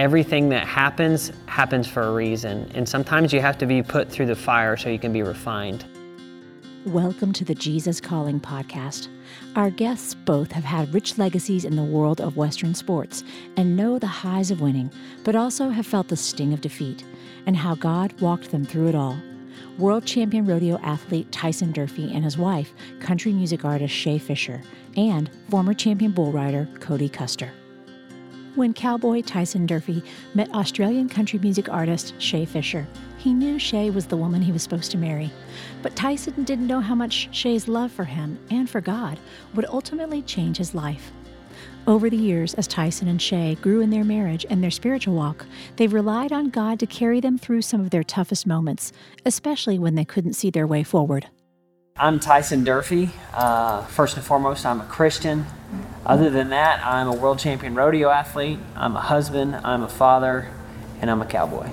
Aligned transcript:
everything 0.00 0.48
that 0.48 0.66
happens 0.66 1.30
happens 1.44 1.86
for 1.86 2.00
a 2.04 2.10
reason. 2.10 2.70
And 2.74 2.88
sometimes 2.88 3.34
you 3.34 3.40
have 3.42 3.58
to 3.58 3.66
be 3.66 3.82
put 3.82 4.10
through 4.10 4.24
the 4.26 4.34
fire 4.34 4.74
so 4.78 4.88
you 4.88 4.98
can 4.98 5.12
be 5.12 5.22
refined. 5.22 5.84
Welcome 6.86 7.34
to 7.34 7.44
the 7.44 7.54
Jesus 7.54 8.00
Calling 8.00 8.40
podcast. 8.40 9.08
Our 9.56 9.68
guests 9.68 10.14
both 10.14 10.52
have 10.52 10.64
had 10.64 10.94
rich 10.94 11.18
legacies 11.18 11.66
in 11.66 11.76
the 11.76 11.84
world 11.84 12.18
of 12.18 12.38
Western 12.38 12.74
sports 12.74 13.22
and 13.58 13.76
know 13.76 13.98
the 13.98 14.06
highs 14.06 14.50
of 14.50 14.62
winning, 14.62 14.90
but 15.22 15.36
also 15.36 15.68
have 15.68 15.84
felt 15.84 16.08
the 16.08 16.16
sting 16.16 16.54
of 16.54 16.62
defeat 16.62 17.04
and 17.44 17.54
how 17.54 17.74
God 17.74 18.18
walked 18.22 18.52
them 18.52 18.64
through 18.64 18.88
it 18.88 18.94
all. 18.94 19.18
World 19.76 20.06
champion 20.06 20.46
rodeo 20.46 20.78
athlete 20.78 21.30
Tyson 21.30 21.74
Durfey 21.74 22.14
and 22.14 22.24
his 22.24 22.38
wife, 22.38 22.72
country 23.00 23.34
music 23.34 23.66
artist 23.66 23.92
Shea 23.92 24.16
Fisher, 24.16 24.62
and 24.96 25.28
former 25.50 25.74
champion 25.74 26.12
bull 26.12 26.32
rider 26.32 26.66
Cody 26.80 27.10
Custer. 27.10 27.52
When 28.56 28.74
cowboy 28.74 29.22
Tyson 29.22 29.64
Durfey 29.64 30.02
met 30.34 30.52
Australian 30.52 31.08
country 31.08 31.38
music 31.38 31.68
artist 31.68 32.14
Shea 32.18 32.44
Fisher, 32.44 32.84
he 33.16 33.32
knew 33.32 33.60
Shea 33.60 33.90
was 33.90 34.06
the 34.06 34.16
woman 34.16 34.42
he 34.42 34.50
was 34.50 34.60
supposed 34.60 34.90
to 34.90 34.98
marry. 34.98 35.30
But 35.82 35.94
Tyson 35.94 36.42
didn't 36.42 36.66
know 36.66 36.80
how 36.80 36.96
much 36.96 37.28
Shea's 37.30 37.68
love 37.68 37.92
for 37.92 38.02
him 38.04 38.40
and 38.50 38.68
for 38.68 38.80
God 38.80 39.20
would 39.54 39.66
ultimately 39.66 40.22
change 40.22 40.56
his 40.56 40.74
life. 40.74 41.12
Over 41.86 42.10
the 42.10 42.16
years, 42.16 42.54
as 42.54 42.66
Tyson 42.66 43.06
and 43.06 43.22
Shea 43.22 43.54
grew 43.54 43.80
in 43.80 43.90
their 43.90 44.04
marriage 44.04 44.44
and 44.50 44.62
their 44.62 44.70
spiritual 44.72 45.14
walk, 45.14 45.46
they've 45.76 45.92
relied 45.92 46.32
on 46.32 46.50
God 46.50 46.80
to 46.80 46.86
carry 46.86 47.20
them 47.20 47.38
through 47.38 47.62
some 47.62 47.80
of 47.80 47.90
their 47.90 48.02
toughest 48.02 48.48
moments, 48.48 48.92
especially 49.24 49.78
when 49.78 49.94
they 49.94 50.04
couldn't 50.04 50.34
see 50.34 50.50
their 50.50 50.66
way 50.66 50.82
forward. 50.82 51.28
I'm 52.00 52.18
Tyson 52.18 52.64
Durfey. 52.64 53.10
Uh, 53.34 53.84
first 53.84 54.16
and 54.16 54.24
foremost, 54.24 54.64
I'm 54.64 54.80
a 54.80 54.86
Christian. 54.86 55.44
Other 56.06 56.30
than 56.30 56.48
that, 56.48 56.82
I'm 56.82 57.08
a 57.08 57.14
world 57.14 57.38
champion 57.38 57.74
rodeo 57.74 58.08
athlete. 58.08 58.58
I'm 58.74 58.96
a 58.96 59.02
husband, 59.02 59.54
I'm 59.54 59.82
a 59.82 59.88
father, 59.88 60.48
and 61.02 61.10
I'm 61.10 61.20
a 61.20 61.26
cowboy. 61.26 61.70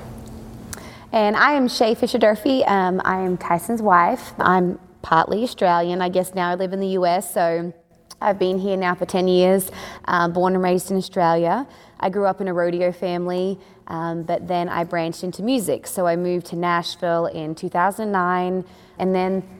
And 1.14 1.38
I 1.38 1.54
am 1.54 1.70
Shea 1.70 1.96
Fisher 1.96 2.20
Durfey. 2.20 2.68
Um, 2.68 3.02
I 3.06 3.22
am 3.22 3.38
Tyson's 3.38 3.82
wife. 3.82 4.34
I'm 4.38 4.80
partly 5.02 5.44
Australian. 5.44 6.02
I 6.02 6.10
guess 6.10 6.36
now 6.36 6.50
I 6.50 6.56
live 6.56 6.74
in 6.74 6.82
the 6.82 7.00
US, 7.00 7.34
so 7.34 7.74
I've 8.20 8.38
been 8.38 8.60
here 8.60 8.76
now 8.76 8.96
for 8.96 9.06
10 9.06 9.30
years, 9.30 9.72
uh, 10.10 10.28
born 10.28 10.56
and 10.56 10.62
raised 10.62 10.92
in 10.92 10.98
Australia. 10.98 11.66
I 12.02 12.10
grew 12.10 12.26
up 12.26 12.42
in 12.42 12.50
a 12.50 12.54
rodeo 12.54 12.92
family, 12.92 13.60
um, 13.88 14.24
but 14.24 14.46
then 14.46 14.68
I 14.68 14.84
branched 14.84 15.24
into 15.24 15.42
music. 15.42 15.88
So 15.88 16.06
I 16.06 16.18
moved 16.18 16.48
to 16.48 16.58
Nashville 16.58 17.28
in 17.28 17.56
2009, 17.56 18.66
and 19.00 19.16
then 19.16 19.57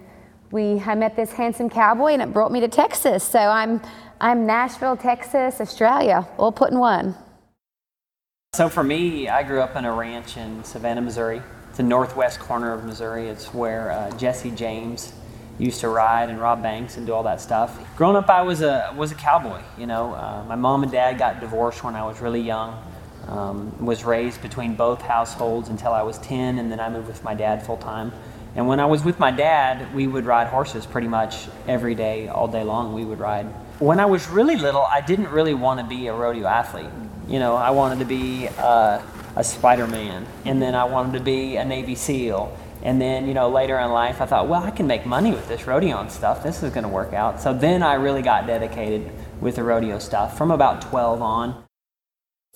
we 0.52 0.80
I 0.80 0.96
met 0.96 1.16
this 1.16 1.32
handsome 1.32 1.70
cowboy, 1.70 2.14
and 2.14 2.22
it 2.22 2.34
brought 2.34 2.52
me 2.52 2.60
to 2.62 2.68
Texas. 2.68 3.24
So 3.24 3.40
I'm 3.40 3.82
I'm 4.20 4.46
Nashville, 4.46 4.98
Texas, 4.98 5.60
Australia, 5.62 6.28
all 6.38 6.52
put 6.52 6.72
in 6.72 6.80
one. 6.80 7.16
So 8.56 8.70
for 8.70 8.84
me, 8.84 9.28
I 9.30 9.44
grew 9.44 9.62
up 9.62 9.76
on 9.76 9.86
a 9.86 9.94
ranch 9.94 10.38
in 10.38 10.64
Savannah, 10.64 11.02
Missouri. 11.02 11.42
It's 11.70 11.78
the 11.78 11.84
northwest 11.84 12.40
corner 12.40 12.74
of 12.74 12.86
Missouri. 12.86 13.28
It's 13.28 13.54
where 13.54 13.92
uh, 13.92 14.18
Jesse 14.18 14.52
James 14.52 15.14
used 15.60 15.82
to 15.82 15.90
ride 15.90 16.30
and 16.30 16.40
rob 16.40 16.64
banks 16.64 16.98
and 16.98 17.06
do 17.06 17.14
all 17.14 17.24
that 17.24 17.42
stuff. 17.42 17.80
Growing 17.98 18.16
up, 18.16 18.30
I 18.30 18.42
was 18.42 18.62
a 18.62 18.94
was 18.96 19.12
a 19.12 19.16
cowboy. 19.16 19.62
You 19.78 19.88
know, 19.88 20.14
uh, 20.14 20.46
my 20.48 20.56
mom 20.56 20.84
and 20.84 20.92
dad 20.92 21.18
got 21.18 21.40
divorced 21.40 21.84
when 21.84 21.96
I 21.96 22.04
was 22.06 22.22
really 22.22 22.42
young. 22.42 22.84
Um, 23.28 23.86
was 23.86 24.06
raised 24.06 24.42
between 24.42 24.76
both 24.76 25.02
households 25.02 25.68
until 25.68 25.92
I 25.92 26.02
was 26.02 26.18
10, 26.20 26.60
and 26.60 26.72
then 26.72 26.80
I 26.80 26.90
moved 26.90 27.10
with 27.10 27.26
my 27.26 27.34
dad 27.36 27.66
full 27.66 27.76
time. 27.76 28.14
And 28.58 28.68
when 28.68 28.80
I 28.80 28.88
was 28.88 29.04
with 29.04 29.20
my 29.20 29.30
dad, 29.30 29.94
we 29.94 30.08
would 30.08 30.26
ride 30.26 30.48
horses 30.48 30.88
pretty 30.88 31.08
much 31.08 31.48
every 31.68 31.94
day, 31.94 32.28
all 32.28 32.48
day 32.48 32.64
long. 32.64 32.92
We 32.92 33.06
would 33.06 33.20
ride. 33.20 33.46
When 33.78 34.00
I 34.00 34.08
was 34.08 34.28
really 34.28 34.56
little, 34.56 34.82
I 34.82 35.00
didn't 35.00 35.30
really 35.30 35.54
want 35.54 35.80
to 35.80 35.86
be 35.86 36.08
a 36.08 36.14
rodeo 36.14 36.48
athlete. 36.48 36.90
You 37.28 37.38
know, 37.38 37.56
I 37.56 37.70
wanted 37.70 38.00
to 38.00 38.06
be 38.06 38.50
uh, 38.58 39.00
a 39.36 39.44
Spider 39.44 39.86
Man, 39.86 40.26
and 40.44 40.60
then 40.60 40.74
I 40.74 40.86
wanted 40.86 41.20
to 41.20 41.24
be 41.24 41.58
a 41.58 41.64
Navy 41.64 41.94
SEAL. 41.94 42.58
And 42.82 43.00
then, 43.00 43.28
you 43.28 43.36
know, 43.36 43.48
later 43.48 43.78
in 43.78 43.92
life, 43.92 44.22
I 44.22 44.26
thought, 44.26 44.48
well, 44.48 44.64
I 44.64 44.72
can 44.72 44.88
make 44.88 45.06
money 45.06 45.32
with 45.32 45.48
this 45.48 45.68
rodeo 45.68 46.08
stuff. 46.08 46.42
This 46.42 46.64
is 46.64 46.74
going 46.74 46.84
to 46.84 46.90
work 46.90 47.14
out. 47.14 47.40
So 47.40 47.54
then 47.54 47.84
I 47.84 47.94
really 47.94 48.24
got 48.24 48.48
dedicated 48.48 49.12
with 49.40 49.58
the 49.58 49.64
rodeo 49.64 50.00
stuff 50.00 50.36
from 50.36 50.50
about 50.50 50.82
12 50.82 51.22
on. 51.22 51.67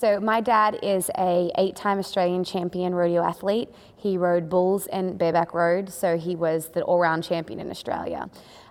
So 0.01 0.19
my 0.19 0.41
dad 0.41 0.79
is 0.81 1.11
a 1.15 1.51
eight-time 1.59 1.99
Australian 1.99 2.43
champion 2.43 2.95
rodeo 2.95 3.23
athlete. 3.23 3.69
He 3.95 4.17
rode 4.17 4.49
bulls 4.49 4.87
and 4.87 5.15
bareback 5.15 5.53
rode, 5.53 5.93
so 5.93 6.17
he 6.17 6.35
was 6.35 6.69
the 6.69 6.81
all-round 6.81 7.23
champion 7.23 7.59
in 7.59 7.69
Australia. 7.69 8.27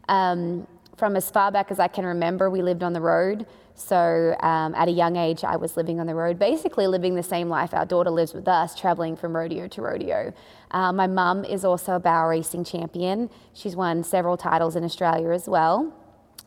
Um, 0.09 0.67
from 0.97 1.15
as 1.15 1.31
far 1.31 1.53
back 1.53 1.71
as 1.71 1.79
I 1.79 1.87
can 1.87 2.05
remember, 2.05 2.51
we 2.51 2.63
lived 2.63 2.83
on 2.83 2.95
the 2.95 3.01
road. 3.01 3.47
So 3.77 4.35
um, 4.41 4.75
at 4.75 4.89
a 4.89 4.91
young 4.91 5.15
age, 5.15 5.45
I 5.45 5.55
was 5.55 5.77
living 5.77 6.01
on 6.01 6.09
the 6.09 6.17
road, 6.17 6.37
basically 6.37 6.89
living 6.89 7.15
the 7.15 7.23
same 7.23 7.49
life 7.49 7.75
our 7.75 7.87
daughter 7.87 8.11
lives 8.11 8.35
with 8.35 8.49
us, 8.49 8.75
traveling 8.75 9.15
from 9.15 9.37
rodeo 9.37 9.69
to 9.69 9.83
rodeo. 9.83 10.33
Uh, 10.73 10.93
my 10.93 11.07
mum 11.07 11.45
is 11.45 11.65
also 11.65 11.95
a 11.95 12.01
bow 12.01 12.27
racing 12.27 12.65
champion. 12.65 13.31
She's 13.53 13.77
won 13.77 14.03
several 14.03 14.37
titles 14.37 14.75
in 14.75 14.83
Australia 14.83 15.31
as 15.31 15.49
well. 15.49 15.95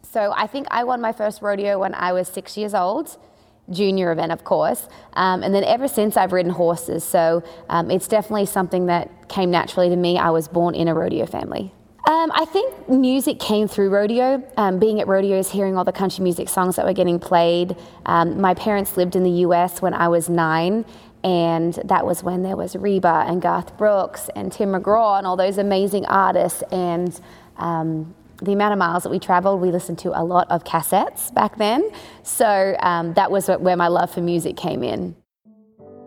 So 0.02 0.34
I 0.36 0.46
think 0.46 0.68
I 0.72 0.84
won 0.84 1.00
my 1.00 1.14
first 1.14 1.42
rodeo 1.42 1.80
when 1.80 1.94
I 1.94 2.12
was 2.12 2.28
six 2.28 2.58
years 2.58 2.74
old 2.74 3.18
junior 3.70 4.12
event, 4.12 4.32
of 4.32 4.44
course. 4.44 4.88
Um, 5.14 5.44
and 5.44 5.54
then 5.54 5.64
ever 5.64 5.88
since, 5.88 6.18
I've 6.18 6.34
ridden 6.34 6.52
horses. 6.52 7.04
So 7.04 7.44
um, 7.70 7.90
it's 7.90 8.08
definitely 8.08 8.46
something 8.46 8.88
that 8.88 9.30
came 9.30 9.52
naturally 9.52 9.90
to 9.90 9.96
me. 9.96 10.18
I 10.18 10.30
was 10.32 10.48
born 10.48 10.76
in 10.76 10.88
a 10.88 10.94
rodeo 10.94 11.26
family. 11.26 11.74
Um, 12.10 12.34
I 12.36 12.44
think 12.44 12.90
music 12.90 13.40
came 13.40 13.70
through 13.70 13.90
rodeo. 13.90 14.44
Um, 14.58 14.78
being 14.78 15.00
at 15.00 15.08
rodeos, 15.08 15.50
hearing 15.50 15.78
all 15.78 15.86
the 15.86 15.94
country 15.94 16.22
music 16.22 16.50
songs 16.50 16.76
that 16.76 16.86
were 16.86 16.94
getting 16.94 17.18
played. 17.18 17.78
Um, 18.06 18.42
my 18.42 18.54
parents 18.54 18.98
lived 18.98 19.16
in 19.16 19.24
the 19.24 19.46
US 19.48 19.82
when 19.82 19.94
I 19.94 20.10
was 20.10 20.30
nine, 20.30 20.84
and 21.24 21.74
that 21.86 22.06
was 22.06 22.22
when 22.22 22.44
there 22.44 22.58
was 22.58 22.76
Reba 22.76 23.24
and 23.28 23.42
Garth 23.42 23.78
Brooks 23.78 24.30
and 24.36 24.52
Tim 24.52 24.74
McGraw 24.74 25.18
and 25.18 25.26
all 25.26 25.38
those 25.38 25.58
amazing 25.58 26.06
artists. 26.08 26.62
And 26.74 27.18
um, 27.56 28.14
the 28.42 28.54
amount 28.54 28.74
of 28.74 28.80
miles 28.80 29.04
that 29.04 29.10
we 29.10 29.20
traveled, 29.20 29.62
we 29.62 29.72
listened 29.72 30.00
to 30.00 30.20
a 30.20 30.24
lot 30.24 30.48
of 30.50 30.64
cassettes 30.64 31.34
back 31.34 31.58
then. 31.58 31.92
So 32.24 32.76
um, 32.80 33.14
that 33.14 33.30
was 33.32 33.48
where 33.48 33.76
my 33.76 33.88
love 33.88 34.12
for 34.12 34.22
music 34.22 34.58
came 34.58 34.84
in. 34.84 35.16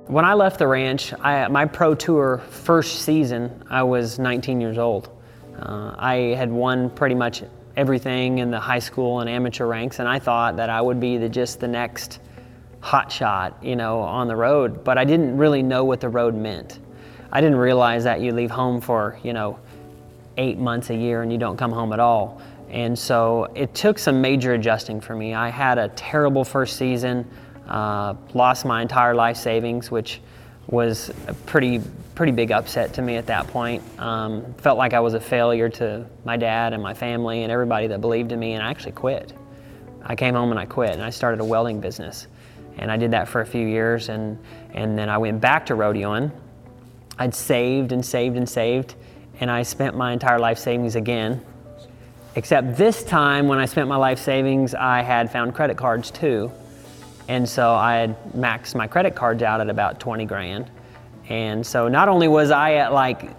When 0.06 0.24
I 0.24 0.34
left 0.34 0.58
the 0.58 0.68
ranch, 0.68 1.12
I, 1.20 1.48
my 1.48 1.64
pro 1.64 1.94
tour 1.94 2.38
first 2.48 3.02
season, 3.02 3.64
I 3.68 3.82
was 3.82 4.18
19 4.18 4.60
years 4.60 4.78
old. 4.78 5.10
Uh, 5.58 5.94
I 5.98 6.34
had 6.36 6.50
won 6.50 6.90
pretty 6.90 7.14
much 7.14 7.42
everything 7.76 8.38
in 8.38 8.50
the 8.50 8.60
high 8.60 8.78
school 8.78 9.20
and 9.20 9.28
amateur 9.28 9.66
ranks, 9.66 9.98
and 9.98 10.08
I 10.08 10.18
thought 10.18 10.56
that 10.56 10.70
I 10.70 10.80
would 10.80 11.00
be 11.00 11.18
the, 11.18 11.28
just 11.28 11.60
the 11.60 11.68
next 11.68 12.20
hot 12.80 13.10
shot, 13.10 13.62
you 13.62 13.74
know, 13.74 14.00
on 14.00 14.28
the 14.28 14.36
road. 14.36 14.84
But 14.84 14.96
I 14.96 15.04
didn't 15.04 15.36
really 15.36 15.62
know 15.62 15.84
what 15.84 16.00
the 16.00 16.08
road 16.08 16.34
meant. 16.34 16.78
I 17.32 17.40
didn't 17.40 17.58
realize 17.58 18.04
that 18.04 18.20
you 18.20 18.32
leave 18.32 18.50
home 18.50 18.80
for, 18.80 19.18
you 19.22 19.32
know, 19.32 19.58
eight 20.36 20.58
months 20.58 20.90
a 20.90 20.94
year 20.94 21.22
and 21.22 21.32
you 21.32 21.38
don't 21.38 21.56
come 21.56 21.72
home 21.72 21.92
at 21.92 22.00
all. 22.00 22.40
And 22.68 22.98
so 22.98 23.48
it 23.54 23.74
took 23.74 23.98
some 23.98 24.20
major 24.20 24.54
adjusting 24.54 25.00
for 25.00 25.14
me. 25.14 25.34
I 25.34 25.48
had 25.48 25.78
a 25.78 25.88
terrible 25.90 26.44
first 26.44 26.76
season, 26.76 27.28
uh, 27.68 28.14
lost 28.34 28.64
my 28.64 28.82
entire 28.82 29.14
life 29.14 29.36
savings, 29.36 29.90
which 29.90 30.20
was 30.68 31.10
a 31.28 31.34
pretty 31.34 31.80
pretty 32.16 32.32
big 32.32 32.50
upset 32.50 32.94
to 32.94 33.02
me 33.02 33.16
at 33.16 33.26
that 33.26 33.46
point. 33.48 33.82
Um, 33.98 34.54
felt 34.54 34.78
like 34.78 34.94
I 34.94 35.00
was 35.00 35.12
a 35.12 35.20
failure 35.20 35.68
to 35.68 36.06
my 36.24 36.38
dad 36.38 36.72
and 36.72 36.82
my 36.82 36.94
family 36.94 37.42
and 37.42 37.52
everybody 37.52 37.86
that 37.88 38.00
believed 38.00 38.32
in 38.32 38.40
me, 38.40 38.54
and 38.54 38.62
I 38.62 38.70
actually 38.70 38.92
quit. 38.92 39.34
I 40.02 40.16
came 40.16 40.34
home 40.34 40.50
and 40.50 40.58
I 40.58 40.64
quit, 40.64 40.92
and 40.92 41.02
I 41.02 41.10
started 41.10 41.40
a 41.40 41.44
welding 41.44 41.78
business, 41.80 42.26
and 42.78 42.90
I 42.90 42.96
did 42.96 43.10
that 43.10 43.28
for 43.28 43.42
a 43.42 43.46
few 43.46 43.66
years, 43.66 44.08
and 44.08 44.38
and 44.72 44.98
then 44.98 45.08
I 45.08 45.18
went 45.18 45.40
back 45.40 45.66
to 45.66 45.74
rodeoing. 45.74 46.32
I'd 47.18 47.34
saved 47.34 47.92
and 47.92 48.04
saved 48.04 48.36
and 48.36 48.48
saved, 48.48 48.94
and 49.40 49.50
I 49.50 49.62
spent 49.62 49.96
my 49.96 50.12
entire 50.12 50.38
life 50.38 50.58
savings 50.58 50.96
again. 50.96 51.44
Except 52.34 52.76
this 52.76 53.02
time, 53.02 53.48
when 53.48 53.58
I 53.58 53.66
spent 53.66 53.88
my 53.88 53.96
life 53.96 54.18
savings, 54.18 54.74
I 54.74 55.02
had 55.02 55.30
found 55.30 55.54
credit 55.54 55.76
cards 55.76 56.10
too. 56.10 56.52
And 57.28 57.48
so 57.48 57.74
I 57.74 57.96
had 57.96 58.32
maxed 58.32 58.74
my 58.74 58.86
credit 58.86 59.14
cards 59.14 59.42
out 59.42 59.60
at 59.60 59.68
about 59.68 60.00
20 60.00 60.26
grand. 60.26 60.70
And 61.28 61.66
so 61.66 61.88
not 61.88 62.08
only 62.08 62.28
was 62.28 62.50
I 62.50 62.74
at 62.74 62.92
like 62.92 63.30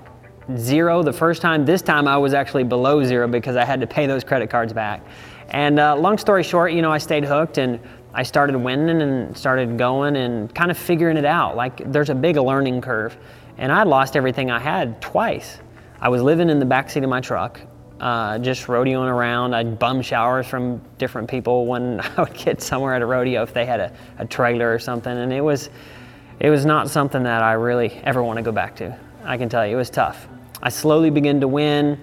zero 0.57 1.03
the 1.03 1.13
first 1.13 1.41
time, 1.41 1.65
this 1.65 1.81
time 1.81 2.07
I 2.07 2.17
was 2.17 2.33
actually 2.33 2.63
below 2.63 3.03
zero 3.03 3.27
because 3.27 3.55
I 3.55 3.65
had 3.65 3.79
to 3.81 3.87
pay 3.87 4.07
those 4.07 4.23
credit 4.23 4.49
cards 4.49 4.73
back. 4.73 5.01
And 5.49 5.79
uh, 5.79 5.95
long 5.95 6.17
story 6.17 6.43
short, 6.43 6.73
you 6.73 6.81
know, 6.81 6.91
I 6.91 6.97
stayed 6.97 7.23
hooked 7.23 7.57
and 7.57 7.79
I 8.13 8.23
started 8.23 8.57
winning 8.57 9.01
and 9.01 9.37
started 9.37 9.77
going 9.77 10.15
and 10.15 10.53
kind 10.53 10.71
of 10.71 10.77
figuring 10.77 11.17
it 11.17 11.25
out. 11.25 11.55
Like 11.55 11.91
there's 11.91 12.09
a 12.09 12.15
big 12.15 12.35
learning 12.35 12.81
curve. 12.81 13.15
And 13.57 13.71
I 13.71 13.83
lost 13.83 14.15
everything 14.15 14.51
I 14.51 14.59
had 14.59 15.01
twice. 15.01 15.59
I 15.99 16.09
was 16.09 16.21
living 16.21 16.49
in 16.49 16.59
the 16.59 16.65
back 16.65 16.89
seat 16.89 17.03
of 17.03 17.09
my 17.09 17.21
truck, 17.21 17.59
uh, 17.99 18.37
just 18.37 18.67
rodeoing 18.67 19.09
around. 19.09 19.55
I'd 19.55 19.79
bum 19.79 20.01
showers 20.01 20.45
from 20.45 20.79
different 20.99 21.27
people 21.27 21.65
when 21.65 21.99
I 22.17 22.21
would 22.21 22.33
get 22.35 22.61
somewhere 22.61 22.93
at 22.93 23.01
a 23.01 23.05
rodeo 23.05 23.41
if 23.41 23.53
they 23.53 23.65
had 23.65 23.79
a, 23.79 23.93
a 24.19 24.25
trailer 24.25 24.71
or 24.71 24.79
something, 24.79 25.15
and 25.15 25.33
it 25.33 25.41
was 25.41 25.69
it 26.39 26.51
was 26.51 26.65
not 26.65 26.89
something 26.89 27.23
that 27.23 27.41
I 27.41 27.53
really 27.53 27.91
ever 28.03 28.21
want 28.21 28.37
to 28.37 28.43
go 28.43 28.51
back 28.51 28.75
to. 28.75 28.97
I 29.23 29.37
can 29.37 29.49
tell 29.49 29.65
you, 29.65 29.73
it 29.73 29.79
was 29.79 29.89
tough. 29.89 30.27
I 30.61 30.69
slowly 30.69 31.09
began 31.09 31.41
to 31.41 31.47
win, 31.47 31.99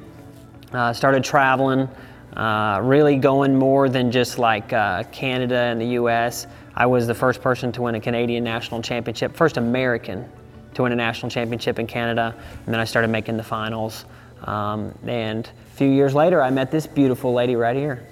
uh, 0.73 0.93
started 0.93 1.23
traveling, 1.23 1.89
uh, 2.37 2.81
really 2.83 3.17
going 3.17 3.57
more 3.57 3.89
than 3.89 4.11
just 4.11 4.39
like 4.39 4.73
uh, 4.73 5.05
Canada 5.05 5.57
and 5.57 5.81
the 5.81 5.87
U.S. 5.87 6.49
I 6.75 6.87
was 6.87 7.07
the 7.07 7.15
first 7.15 7.41
person 7.41 7.71
to 7.73 7.83
win 7.83 7.95
a 7.95 8.01
Canadian 8.01 8.43
national 8.43 8.83
championship, 8.83 9.37
first 9.37 9.57
American 9.57 10.29
to 10.75 10.83
win 10.83 10.93
a 10.93 10.97
national 10.97 11.31
championship 11.31 11.79
in 11.79 11.87
Canada, 11.87 12.35
and 12.65 12.73
then 12.73 12.81
I 12.81 12.85
started 12.85 13.09
making 13.09 13.37
the 13.37 13.43
finals. 13.43 14.05
Um, 14.43 14.97
and 15.07 15.47
a 15.47 15.77
few 15.77 15.89
years 15.89 16.15
later, 16.15 16.43
I 16.43 16.51
met 16.51 16.71
this 16.71 16.87
beautiful 16.87 17.33
lady 17.33 17.57
right 17.57 17.77
here. 17.77 18.07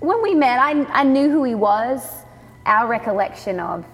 When 0.00 0.22
we 0.22 0.34
met, 0.34 0.58
I, 0.58 0.84
I 0.92 1.02
knew 1.02 1.30
who 1.30 1.44
he 1.44 1.54
was. 1.54 2.06
Our 2.66 2.86
recollection 2.86 3.58
of 3.58 3.84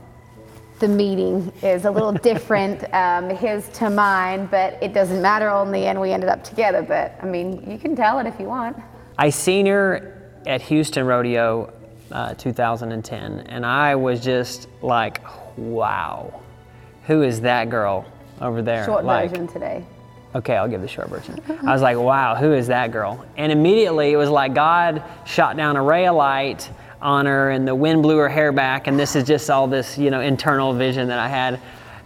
the 0.81 0.89
meeting 0.89 1.53
is 1.63 1.85
a 1.85 1.91
little 1.91 2.13
different, 2.31 2.93
um, 2.93 3.31
his 3.31 3.69
to 3.71 3.91
mine, 3.91 4.47
but 4.47 4.83
it 4.83 4.93
doesn't 4.93 5.23
matter. 5.23 5.49
In 5.63 5.73
the 5.73 5.87
end, 5.87 6.01
we 6.01 6.11
ended 6.13 6.29
up 6.29 6.43
together. 6.43 6.83
But 6.83 7.17
I 7.23 7.27
mean, 7.27 7.71
you 7.71 7.79
can 7.79 7.95
tell 7.95 8.19
it 8.19 8.27
if 8.27 8.39
you 8.41 8.47
want. 8.47 8.77
I 9.17 9.31
seen 9.31 9.67
her 9.67 10.33
at 10.47 10.61
Houston 10.63 11.07
Rodeo 11.07 11.73
uh, 12.11 12.35
2010, 12.35 13.41
and 13.41 13.65
I 13.65 13.95
was 13.95 14.21
just 14.21 14.69
like, 14.83 15.23
wow, 15.57 16.43
who 17.07 17.23
is 17.23 17.41
that 17.43 17.71
girl 17.71 18.07
over 18.41 18.63
there? 18.63 18.85
Short 18.85 19.05
like, 19.05 19.31
version 19.31 19.47
today. 19.47 19.85
Okay, 20.35 20.57
I'll 20.57 20.69
give 20.69 20.81
the 20.81 20.89
short 20.89 21.09
version. 21.09 21.41
I 21.63 21.73
was 21.73 21.81
like, 21.81 21.97
wow, 21.97 22.35
who 22.35 22.53
is 22.53 22.67
that 22.67 22.91
girl? 22.91 23.25
And 23.37 23.53
immediately 23.53 24.11
it 24.11 24.17
was 24.17 24.29
like 24.29 24.53
God 24.53 25.03
shot 25.25 25.57
down 25.57 25.77
a 25.77 25.83
ray 25.83 26.07
of 26.09 26.17
light 26.17 26.69
on 27.01 27.27
her 27.27 27.51
and 27.51 27.69
the 27.69 27.75
wind 27.75 28.03
blew 28.03 28.17
her 28.17 28.29
hair 28.29 28.51
back 28.51 28.89
and 28.89 28.99
this 28.99 29.15
is 29.15 29.25
just 29.25 29.49
all 29.49 29.69
this, 29.69 29.97
you 29.97 30.11
know, 30.11 30.21
internal 30.21 30.73
vision 30.73 31.09
that 31.09 31.21
I 31.21 31.29
had. 31.29 31.61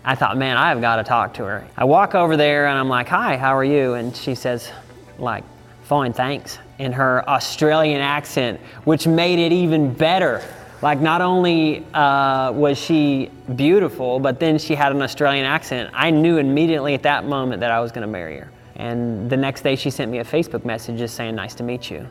I 0.04 0.14
thought, 0.14 0.36
man, 0.36 0.58
I've 0.58 0.80
got 0.80 0.96
to 0.96 1.04
talk 1.04 1.34
to 1.34 1.44
her. 1.44 1.66
I 1.76 1.84
walk 1.84 2.14
over 2.14 2.36
there 2.36 2.66
and 2.66 2.78
I'm 2.78 2.88
like, 2.88 3.08
hi, 3.08 3.36
how 3.36 3.56
are 3.56 3.64
you? 3.64 3.94
And 3.94 4.14
she 4.14 4.34
says, 4.34 4.70
like, 5.18 5.44
fine, 5.84 6.12
thanks, 6.12 6.58
in 6.78 6.92
her 6.92 7.26
Australian 7.28 8.00
accent, 8.02 8.60
which 8.84 9.06
made 9.06 9.38
it 9.38 9.52
even 9.52 9.94
better. 9.94 10.42
Like, 10.80 11.00
not 11.00 11.20
only 11.20 11.84
uh, 11.92 12.52
was 12.52 12.78
she 12.78 13.30
beautiful, 13.56 14.20
but 14.20 14.38
then 14.38 14.58
she 14.58 14.76
had 14.76 14.92
an 14.92 15.02
Australian 15.02 15.44
accent. 15.44 15.90
I 15.92 16.10
knew 16.10 16.38
immediately 16.38 16.94
at 16.94 17.02
that 17.02 17.24
moment 17.24 17.60
that 17.60 17.72
I 17.72 17.80
was 17.80 17.90
going 17.90 18.06
to 18.06 18.10
marry 18.10 18.38
her. 18.38 18.50
And 18.76 19.28
the 19.28 19.36
next 19.36 19.62
day, 19.62 19.74
she 19.74 19.90
sent 19.90 20.10
me 20.10 20.18
a 20.18 20.24
Facebook 20.24 20.64
message 20.64 20.98
just 20.98 21.16
saying, 21.16 21.34
Nice 21.34 21.54
to 21.56 21.64
meet 21.64 21.90
you. 21.90 22.08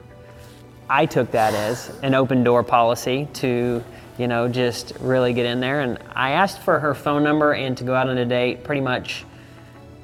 I 0.89 1.05
took 1.05 1.31
that 1.31 1.53
as 1.53 1.97
an 2.01 2.13
open 2.13 2.43
door 2.43 2.63
policy 2.63 3.27
to, 3.35 3.83
you 4.17 4.27
know, 4.27 4.49
just 4.49 4.93
really 4.99 5.33
get 5.33 5.45
in 5.45 5.61
there. 5.61 5.81
And 5.81 5.97
I 6.13 6.31
asked 6.31 6.61
for 6.61 6.79
her 6.79 6.93
phone 6.93 7.23
number 7.23 7.53
and 7.53 7.77
to 7.77 7.85
go 7.85 7.95
out 7.95 8.09
on 8.09 8.17
a 8.17 8.25
date 8.25 8.63
pretty 8.63 8.81
much 8.81 9.25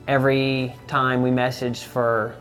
every 0.07 0.75
time 0.87 1.21
we 1.21 1.29
messaged 1.29 1.83
for 1.83 2.35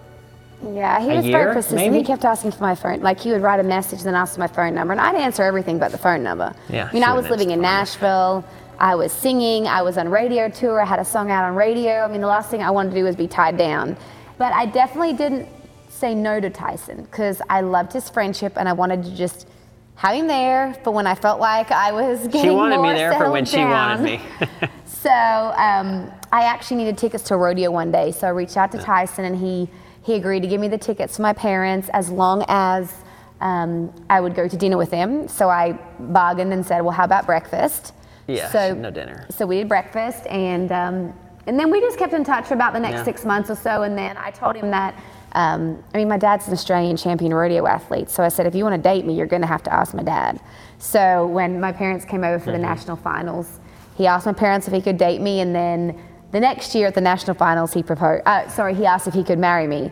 Yeah, 0.63 1.01
he 1.01 1.09
was 1.09 1.25
year, 1.25 1.39
very 1.39 1.55
persistent. 1.55 1.81
maybe? 1.81 1.99
He 1.99 2.05
kept 2.05 2.25
asking 2.25 2.53
for 2.53 2.63
my 2.63 2.75
phone. 2.75 3.01
Like 3.01 3.19
he 3.21 3.31
would 3.33 3.43
write 3.43 3.61
a 3.61 3.65
message, 3.65 4.03
then 4.03 4.15
ask 4.15 4.35
for 4.35 4.41
my 4.41 4.47
phone 4.47 4.75
number, 4.75 4.93
and 4.93 5.01
I'd 5.01 5.17
answer 5.17 5.43
everything 5.43 5.79
but 5.79 5.91
the 5.93 5.99
phone 5.99 6.23
number. 6.23 6.55
Yeah, 6.69 6.89
I 6.89 6.93
mean, 6.93 7.05
I 7.05 7.15
was 7.15 7.29
living 7.29 7.51
in 7.51 7.61
Nashville. 7.61 8.45
I 8.79 8.95
was 8.95 9.13
singing. 9.13 9.67
I 9.67 9.83
was 9.83 9.99
on 9.99 10.09
radio 10.09 10.49
tour. 10.49 10.81
I 10.81 10.85
had 10.85 10.99
a 10.99 11.05
song 11.05 11.31
out 11.31 11.45
on 11.45 11.55
radio. 11.55 12.05
I 12.05 12.09
mean, 12.09 12.21
the 12.21 12.27
last 12.27 12.51
thing 12.51 12.63
I 12.63 12.71
wanted 12.71 12.91
to 12.91 12.97
do 12.97 13.05
was 13.05 13.17
be 13.17 13.29
tied 13.29 13.57
down. 13.57 13.97
But 14.39 14.53
I 14.53 14.67
definitely 14.67 15.13
didn't 15.13 15.49
say 15.89 16.15
no 16.15 16.41
to 16.41 16.51
Tyson 16.51 17.05
because 17.05 17.41
I 17.49 17.61
loved 17.61 17.93
his 17.93 18.09
friendship 18.11 18.55
and 18.57 18.69
I 18.69 18.73
wanted 18.73 19.05
to 19.05 19.15
just 19.15 19.47
have 19.95 20.17
him 20.17 20.27
there 20.27 20.75
for 20.83 20.91
when 20.91 21.07
I 21.07 21.15
felt 21.15 21.39
like 21.39 21.71
I 21.71 21.93
was 21.93 22.27
getting 22.27 22.43
She 22.43 22.51
wanted 22.51 22.81
me 22.81 22.93
there 22.95 23.13
for 23.13 23.31
when 23.31 23.47
settled 23.47 23.67
she 23.67 23.73
wanted 23.73 24.03
me. 24.03 24.69
So 25.03 25.11
um, 25.11 26.13
I 26.31 26.45
actually 26.45 26.77
needed 26.77 26.97
tickets 26.97 27.25
to 27.25 27.35
a 27.35 27.37
rodeo 27.37 27.73
one 27.73 27.91
day. 27.91 28.13
So 28.13 28.29
I 28.29 28.31
reached 28.31 28.57
out 28.57 28.71
to 28.71 28.79
Tyson, 28.79 29.25
and 29.25 29.37
he 29.37 29.69
he 30.03 30.15
agreed 30.15 30.41
to 30.41 30.49
give 30.49 30.61
me 30.61 30.69
the 30.69 30.79
tickets 30.79 31.17
to 31.17 31.23
my 31.23 31.33
parents 31.33 31.89
as 31.93 32.11
long 32.11 32.45
as 32.49 32.93
um, 33.41 33.93
I 34.11 34.21
would 34.21 34.35
go 34.35 34.47
to 34.49 34.57
dinner 34.57 34.77
with 34.77 34.91
him. 34.91 35.29
So 35.29 35.49
I 35.49 35.73
bargained 35.99 36.53
and 36.53 36.65
said, 36.65 36.81
"Well, 36.83 36.93
how 36.93 37.05
about 37.05 37.27
breakfast?" 37.27 37.93
Yeah, 38.29 38.49
So 38.51 38.75
no 38.75 38.91
dinner. 38.91 39.27
So 39.31 39.47
we 39.47 39.57
did 39.59 39.69
breakfast, 39.69 40.27
and 40.29 40.71
um, 40.71 41.13
and 41.47 41.59
then 41.59 41.71
we 41.71 41.81
just 41.81 41.99
kept 41.99 42.13
in 42.13 42.23
touch 42.25 42.47
for 42.47 42.55
about 42.55 42.73
the 42.73 42.81
next 42.81 42.99
Yeah. 42.99 43.05
six 43.05 43.25
months 43.25 43.51
or 43.51 43.57
so. 43.57 43.83
And 43.83 43.99
then 43.99 44.17
I 44.17 44.31
told 44.31 44.57
him 44.57 44.71
that. 44.71 44.95
Um, 45.35 45.83
I 45.95 45.97
mean, 45.97 46.09
my 46.11 46.19
dad's 46.19 46.47
an 46.47 46.53
Australian 46.53 46.95
champion 46.99 47.33
rodeo 47.33 47.67
athlete, 47.67 48.11
so 48.11 48.23
I 48.23 48.29
said, 48.29 48.47
if 48.47 48.55
you 48.55 48.65
want 48.65 48.77
to 48.77 48.83
date 48.83 49.07
me, 49.07 49.15
you're 49.15 49.27
going 49.27 49.41
to 49.41 49.49
have 49.49 49.63
to 49.63 49.73
ask 49.73 49.95
my 49.95 50.03
dad. 50.03 50.39
So 50.79 51.27
when 51.27 51.59
my 51.59 51.73
parents 51.73 52.05
came 52.05 52.23
over 52.23 52.39
for 52.39 52.51
the 52.51 52.59
Mm-hmm. 52.59 52.63
national 52.67 52.97
finals, 52.99 53.59
he 53.97 54.07
asked 54.07 54.27
my 54.27 54.35
parents 54.35 54.69
if 54.69 54.75
he 54.75 54.83
could 54.83 54.99
date 54.99 55.23
me, 55.23 55.41
and 55.41 55.55
then 55.55 55.99
the 56.33 56.41
next 56.41 56.75
year 56.75 56.89
at 56.89 56.95
the 56.95 57.01
national 57.01 57.35
finals, 57.37 57.73
he 57.73 57.83
proposed. 57.83 58.23
Uh, 58.27 58.49
sorry, 58.49 58.75
he 58.75 58.85
asked 58.87 59.07
if 59.07 59.15
he 59.15 59.23
could 59.23 59.39
marry 59.39 59.67
me, 59.67 59.91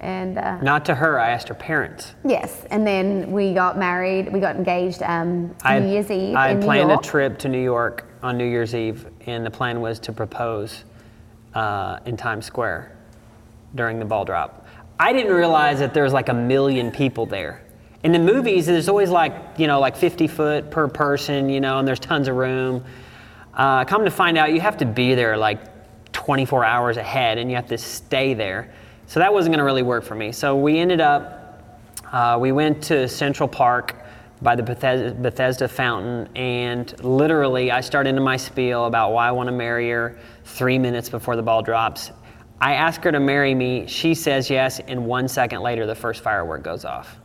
and 0.00 0.38
uh, 0.38 0.60
Not 0.62 0.84
to 0.86 0.94
her, 0.94 1.18
I 1.20 1.30
asked 1.30 1.48
her 1.48 1.54
parents. 1.54 2.14
yes, 2.24 2.64
and 2.70 2.86
then 2.86 3.30
we 3.32 3.52
got 3.52 3.78
married. 3.78 4.32
We 4.32 4.40
got 4.40 4.56
engaged 4.56 5.02
um, 5.02 5.54
I 5.62 5.78
New 5.78 5.88
Year's 5.88 6.10
Eve 6.10 6.34
I 6.36 6.50
in 6.50 6.60
New 6.60 6.64
planned 6.66 6.88
York. 6.90 7.04
a 7.04 7.06
trip 7.06 7.38
to 7.38 7.48
New 7.48 7.62
York 7.62 8.06
on 8.22 8.38
New 8.38 8.46
Year's 8.46 8.74
Eve, 8.74 9.06
and 9.26 9.44
the 9.44 9.50
plan 9.50 9.80
was 9.80 9.98
to 10.00 10.12
propose 10.12 10.84
uh, 11.54 11.98
in 12.06 12.16
Times 12.16 12.46
Square 12.46 12.96
during 13.74 13.98
the 13.98 14.04
ball 14.04 14.24
drop. 14.24 14.66
I 14.98 15.12
didn't 15.12 15.32
realize 15.32 15.80
that 15.80 15.94
there 15.94 16.04
was 16.04 16.12
like 16.12 16.28
a 16.28 16.34
million 16.34 16.90
people 16.92 17.26
there. 17.26 17.62
In 18.04 18.12
the 18.12 18.18
movies, 18.18 18.66
there's 18.66 18.88
always 18.88 19.10
like, 19.10 19.34
you 19.58 19.66
know, 19.66 19.80
like 19.80 19.96
50 19.96 20.26
foot 20.28 20.70
per 20.70 20.86
person, 20.88 21.48
you 21.48 21.60
know, 21.60 21.78
and 21.78 21.86
there's 21.88 21.98
tons 22.00 22.28
of 22.28 22.36
room. 22.36 22.84
Uh, 23.54 23.84
come 23.84 24.04
to 24.04 24.10
find 24.10 24.36
out, 24.38 24.52
you 24.52 24.60
have 24.60 24.76
to 24.78 24.84
be 24.86 25.14
there 25.14 25.36
like 25.36 25.60
24 26.12 26.64
hours 26.64 26.96
ahead 26.96 27.38
and 27.38 27.50
you 27.50 27.56
have 27.56 27.68
to 27.68 27.78
stay 27.78 28.34
there. 28.34 28.72
So 29.06 29.20
that 29.20 29.32
wasn't 29.32 29.52
going 29.52 29.58
to 29.58 29.64
really 29.64 29.82
work 29.82 30.04
for 30.04 30.14
me. 30.14 30.32
So 30.32 30.56
we 30.56 30.78
ended 30.78 31.00
up, 31.00 31.60
uh, 32.12 32.38
we 32.40 32.52
went 32.52 32.82
to 32.84 33.08
Central 33.08 33.48
Park 33.48 33.96
by 34.40 34.56
the 34.56 34.62
Bethesda, 34.62 35.14
Bethesda 35.14 35.68
fountain, 35.68 36.28
and 36.36 36.98
literally 37.04 37.70
I 37.70 37.80
start 37.80 38.06
into 38.06 38.20
my 38.20 38.36
spiel 38.36 38.86
about 38.86 39.12
why 39.12 39.28
I 39.28 39.30
want 39.30 39.46
to 39.48 39.52
marry 39.52 39.88
her 39.90 40.18
three 40.44 40.78
minutes 40.78 41.08
before 41.08 41.36
the 41.36 41.42
ball 41.42 41.62
drops. 41.62 42.10
I 42.60 42.74
ask 42.74 43.02
her 43.02 43.12
to 43.12 43.20
marry 43.20 43.54
me. 43.54 43.86
She 43.86 44.14
says 44.14 44.50
yes, 44.50 44.80
and 44.80 45.04
one 45.06 45.28
second 45.28 45.62
later, 45.62 45.86
the 45.86 45.94
first 45.94 46.22
firework 46.22 46.62
goes 46.62 46.84
off. 46.84 47.16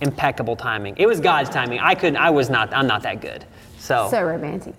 Impeccable 0.00 0.56
timing. 0.56 0.94
It 0.96 1.06
was 1.06 1.20
God's 1.20 1.50
timing. 1.50 1.78
I 1.78 1.94
couldn't. 1.94 2.16
I 2.16 2.30
was 2.30 2.50
not. 2.50 2.72
I'm 2.74 2.86
not 2.86 3.02
that 3.02 3.20
good. 3.20 3.44
So, 3.78 4.08
So 4.10 4.22
romantic. 4.22 4.74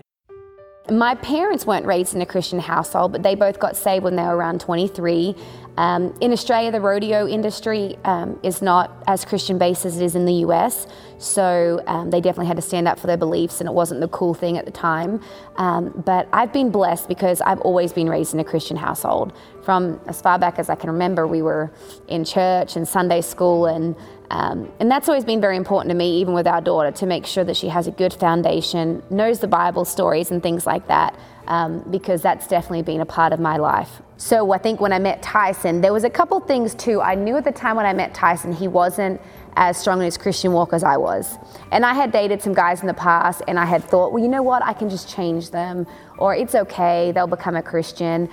My 0.89 1.15
parents 1.15 1.65
weren't 1.65 1.85
raised 1.85 2.15
in 2.15 2.21
a 2.21 2.25
Christian 2.25 2.59
household, 2.59 3.11
but 3.11 3.21
they 3.23 3.35
both 3.35 3.59
got 3.59 3.75
saved 3.75 4.03
when 4.03 4.15
they 4.15 4.23
were 4.23 4.35
around 4.35 4.61
23. 4.61 5.35
Um, 5.77 6.13
in 6.19 6.31
Australia, 6.31 6.71
the 6.71 6.81
rodeo 6.81 7.27
industry 7.27 7.97
um, 8.03 8.39
is 8.43 8.61
not 8.61 9.03
as 9.07 9.23
Christian 9.23 9.57
based 9.57 9.85
as 9.85 9.99
it 9.99 10.03
is 10.03 10.15
in 10.15 10.25
the 10.25 10.33
US, 10.45 10.85
so 11.17 11.81
um, 11.87 12.09
they 12.09 12.19
definitely 12.19 12.47
had 12.47 12.57
to 12.57 12.61
stand 12.61 12.87
up 12.87 12.99
for 12.99 13.07
their 13.07 13.17
beliefs, 13.17 13.61
and 13.61 13.69
it 13.69 13.73
wasn't 13.73 14.01
the 14.01 14.07
cool 14.09 14.33
thing 14.33 14.57
at 14.57 14.65
the 14.65 14.71
time. 14.71 15.21
Um, 15.55 16.03
but 16.05 16.27
I've 16.33 16.51
been 16.51 16.71
blessed 16.71 17.07
because 17.07 17.41
I've 17.41 17.61
always 17.61 17.93
been 17.93 18.09
raised 18.09 18.33
in 18.33 18.39
a 18.39 18.43
Christian 18.43 18.75
household. 18.75 19.33
From 19.63 19.99
as 20.07 20.21
far 20.21 20.39
back 20.39 20.59
as 20.59 20.69
I 20.69 20.75
can 20.75 20.89
remember, 20.89 21.27
we 21.27 21.41
were 21.41 21.71
in 22.07 22.25
church 22.25 22.75
and 22.75 22.87
Sunday 22.87 23.21
school, 23.21 23.67
and 23.67 23.95
um, 24.31 24.71
and 24.79 24.89
that's 24.89 25.09
always 25.09 25.25
been 25.25 25.41
very 25.41 25.57
important 25.57 25.89
to 25.89 25.95
me, 25.95 26.19
even 26.21 26.33
with 26.33 26.47
our 26.47 26.61
daughter, 26.61 26.91
to 26.91 27.05
make 27.05 27.25
sure 27.25 27.43
that 27.43 27.57
she 27.57 27.67
has 27.67 27.87
a 27.87 27.91
good 27.91 28.13
foundation, 28.13 29.03
knows 29.09 29.39
the 29.39 29.47
Bible 29.47 29.85
stories 29.85 30.31
and 30.31 30.41
things 30.41 30.65
like 30.65 30.87
that, 30.87 31.17
um, 31.47 31.81
because 31.91 32.21
that's 32.21 32.47
definitely 32.47 32.81
been 32.81 33.01
a 33.01 33.05
part 33.05 33.33
of 33.33 33.39
my 33.39 33.57
life. 33.57 34.01
So 34.21 34.51
I 34.51 34.59
think 34.59 34.79
when 34.79 34.93
I 34.93 34.99
met 34.99 35.23
Tyson, 35.23 35.81
there 35.81 35.91
was 35.91 36.03
a 36.03 36.09
couple 36.09 36.39
things 36.41 36.75
too. 36.75 37.01
I 37.01 37.15
knew 37.15 37.37
at 37.37 37.43
the 37.43 37.51
time 37.51 37.75
when 37.75 37.87
I 37.87 37.93
met 37.93 38.13
Tyson, 38.13 38.53
he 38.53 38.67
wasn't 38.67 39.19
as 39.55 39.77
strong 39.77 39.97
in 39.97 40.05
his 40.05 40.15
Christian 40.15 40.53
walk 40.53 40.73
as 40.73 40.83
I 40.83 40.95
was. 40.95 41.39
And 41.71 41.83
I 41.83 41.95
had 41.95 42.11
dated 42.11 42.39
some 42.39 42.53
guys 42.53 42.81
in 42.81 42.87
the 42.87 42.93
past, 42.93 43.41
and 43.47 43.57
I 43.57 43.65
had 43.65 43.83
thought, 43.83 44.13
well, 44.13 44.21
you 44.21 44.29
know 44.29 44.43
what, 44.43 44.63
I 44.63 44.73
can 44.73 44.91
just 44.91 45.09
change 45.09 45.49
them, 45.49 45.87
or 46.19 46.35
it's 46.35 46.53
okay, 46.53 47.11
they'll 47.13 47.25
become 47.25 47.55
a 47.55 47.63
Christian. 47.63 48.29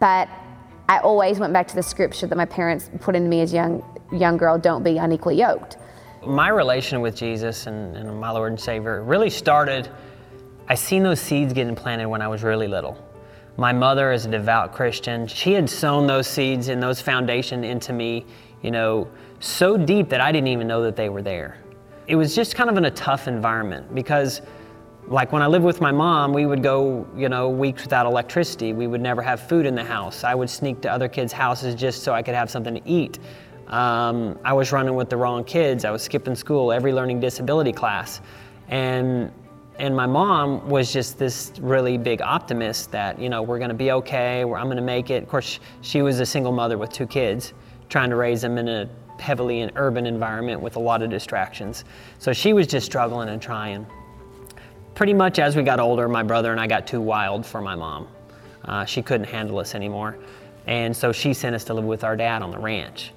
But 0.00 0.30
I 0.88 1.00
always 1.00 1.38
went 1.38 1.52
back 1.52 1.68
to 1.68 1.74
the 1.74 1.82
scripture 1.82 2.26
that 2.26 2.36
my 2.36 2.46
parents 2.46 2.90
put 3.00 3.14
into 3.14 3.28
me 3.28 3.42
as 3.42 3.52
a 3.52 3.56
young 3.56 4.00
young 4.12 4.38
girl, 4.38 4.56
don't 4.56 4.82
be 4.82 4.96
unequally 4.96 5.36
yoked. 5.36 5.76
my 6.26 6.48
relation 6.48 7.02
with 7.02 7.14
Jesus 7.14 7.66
and, 7.66 7.94
and 7.94 8.18
my 8.18 8.30
Lord 8.30 8.52
and 8.52 8.60
Savior 8.60 9.02
really 9.02 9.28
started. 9.28 9.90
I 10.66 10.76
seen 10.76 11.02
those 11.02 11.20
seeds 11.20 11.52
getting 11.52 11.76
planted 11.76 12.08
when 12.08 12.22
I 12.22 12.28
was 12.28 12.42
really 12.42 12.68
little. 12.68 13.05
My 13.58 13.72
mother 13.72 14.12
is 14.12 14.26
a 14.26 14.30
devout 14.30 14.74
Christian. 14.74 15.26
She 15.26 15.52
had 15.52 15.68
sown 15.68 16.06
those 16.06 16.26
seeds 16.26 16.68
and 16.68 16.82
those 16.82 17.00
foundation 17.00 17.64
into 17.64 17.92
me, 17.92 18.26
you 18.62 18.70
know, 18.70 19.08
so 19.40 19.78
deep 19.78 20.10
that 20.10 20.20
I 20.20 20.30
didn't 20.30 20.48
even 20.48 20.66
know 20.66 20.82
that 20.82 20.94
they 20.94 21.08
were 21.08 21.22
there. 21.22 21.58
It 22.06 22.16
was 22.16 22.34
just 22.34 22.54
kind 22.54 22.68
of 22.68 22.76
in 22.76 22.84
a 22.84 22.90
tough 22.90 23.28
environment 23.28 23.94
because 23.94 24.42
like 25.08 25.32
when 25.32 25.40
I 25.40 25.46
lived 25.46 25.64
with 25.64 25.80
my 25.80 25.92
mom, 25.92 26.32
we 26.32 26.44
would 26.44 26.62
go, 26.62 27.06
you 27.16 27.28
know, 27.28 27.48
weeks 27.48 27.84
without 27.84 28.06
electricity. 28.06 28.72
We 28.72 28.86
would 28.86 29.00
never 29.00 29.22
have 29.22 29.40
food 29.40 29.64
in 29.64 29.74
the 29.74 29.84
house. 29.84 30.22
I 30.22 30.34
would 30.34 30.50
sneak 30.50 30.82
to 30.82 30.92
other 30.92 31.08
kids' 31.08 31.32
houses 31.32 31.74
just 31.74 32.02
so 32.02 32.12
I 32.12 32.22
could 32.22 32.34
have 32.34 32.50
something 32.50 32.74
to 32.74 32.88
eat. 32.88 33.18
Um, 33.68 34.38
I 34.44 34.52
was 34.52 34.70
running 34.70 34.94
with 34.94 35.08
the 35.08 35.16
wrong 35.16 35.44
kids. 35.44 35.84
I 35.84 35.90
was 35.90 36.02
skipping 36.02 36.34
school, 36.34 36.72
every 36.72 36.92
learning 36.92 37.20
disability 37.20 37.72
class. 37.72 38.20
And 38.68 39.32
and 39.78 39.94
my 39.94 40.06
mom 40.06 40.68
was 40.68 40.92
just 40.92 41.18
this 41.18 41.52
really 41.60 41.98
big 41.98 42.22
optimist 42.22 42.90
that, 42.92 43.20
you 43.20 43.28
know, 43.28 43.42
we're 43.42 43.58
going 43.58 43.68
to 43.68 43.74
be 43.74 43.92
okay, 43.92 44.40
I'm 44.42 44.64
going 44.64 44.76
to 44.76 44.82
make 44.82 45.10
it. 45.10 45.22
Of 45.22 45.28
course, 45.28 45.60
she 45.82 46.00
was 46.02 46.18
a 46.20 46.26
single 46.26 46.52
mother 46.52 46.78
with 46.78 46.90
two 46.92 47.06
kids, 47.06 47.52
trying 47.88 48.10
to 48.10 48.16
raise 48.16 48.40
them 48.40 48.56
in 48.58 48.68
a 48.68 48.88
heavily 49.18 49.60
an 49.60 49.70
urban 49.76 50.06
environment 50.06 50.60
with 50.60 50.76
a 50.76 50.78
lot 50.80 51.02
of 51.02 51.10
distractions. 51.10 51.84
So 52.18 52.32
she 52.32 52.52
was 52.52 52.66
just 52.66 52.86
struggling 52.86 53.28
and 53.28 53.40
trying. 53.40 53.86
pretty 54.96 55.12
much 55.12 55.38
as 55.38 55.54
we 55.54 55.62
got 55.62 55.78
older, 55.78 56.08
my 56.08 56.22
brother 56.22 56.50
and 56.50 56.60
I 56.60 56.66
got 56.66 56.86
too 56.86 57.02
wild 57.02 57.46
for 57.46 57.60
my 57.60 57.76
mom. 57.76 58.08
Uh, 58.64 58.84
she 58.86 59.02
couldn't 59.02 59.28
handle 59.28 59.58
us 59.58 59.74
anymore. 59.74 60.16
And 60.66 60.96
so 60.96 61.12
she 61.12 61.34
sent 61.34 61.54
us 61.54 61.62
to 61.64 61.74
live 61.74 61.84
with 61.84 62.02
our 62.02 62.16
dad 62.16 62.42
on 62.42 62.50
the 62.50 62.58
ranch. 62.58 63.12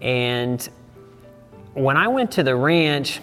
And 0.00 0.66
when 1.74 1.96
I 1.96 2.08
went 2.08 2.30
to 2.32 2.42
the 2.42 2.54
ranch, 2.54 3.20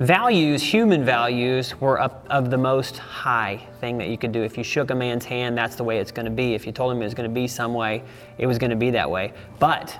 values, 0.00 0.62
human 0.62 1.04
values, 1.04 1.78
were 1.78 2.00
up 2.00 2.26
of 2.30 2.50
the 2.50 2.56
most 2.56 2.96
high 2.98 3.58
thing 3.80 3.98
that 3.98 4.08
you 4.08 4.16
could 4.16 4.32
do. 4.32 4.42
If 4.42 4.56
you 4.56 4.64
shook 4.64 4.90
a 4.90 4.94
man's 4.94 5.26
hand, 5.26 5.56
that's 5.56 5.76
the 5.76 5.84
way 5.84 5.98
it's 5.98 6.10
going 6.10 6.24
to 6.24 6.32
be. 6.32 6.54
If 6.54 6.66
you 6.66 6.72
told 6.72 6.92
him 6.92 7.02
it 7.02 7.04
was 7.04 7.14
going 7.14 7.28
to 7.28 7.34
be 7.34 7.46
some 7.46 7.74
way, 7.74 8.02
it 8.38 8.46
was 8.46 8.58
going 8.58 8.70
to 8.70 8.76
be 8.76 8.90
that 8.90 9.08
way. 9.08 9.32
But 9.58 9.96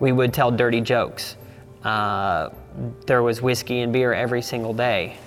we 0.00 0.10
would 0.10 0.32
tell 0.32 0.50
dirty 0.50 0.80
jokes. 0.80 1.36
Uh, 1.84 2.48
there 3.06 3.22
was 3.22 3.42
whiskey 3.42 3.80
and 3.80 3.92
beer 3.92 4.14
every 4.14 4.40
single 4.40 4.72
day. 4.72 5.18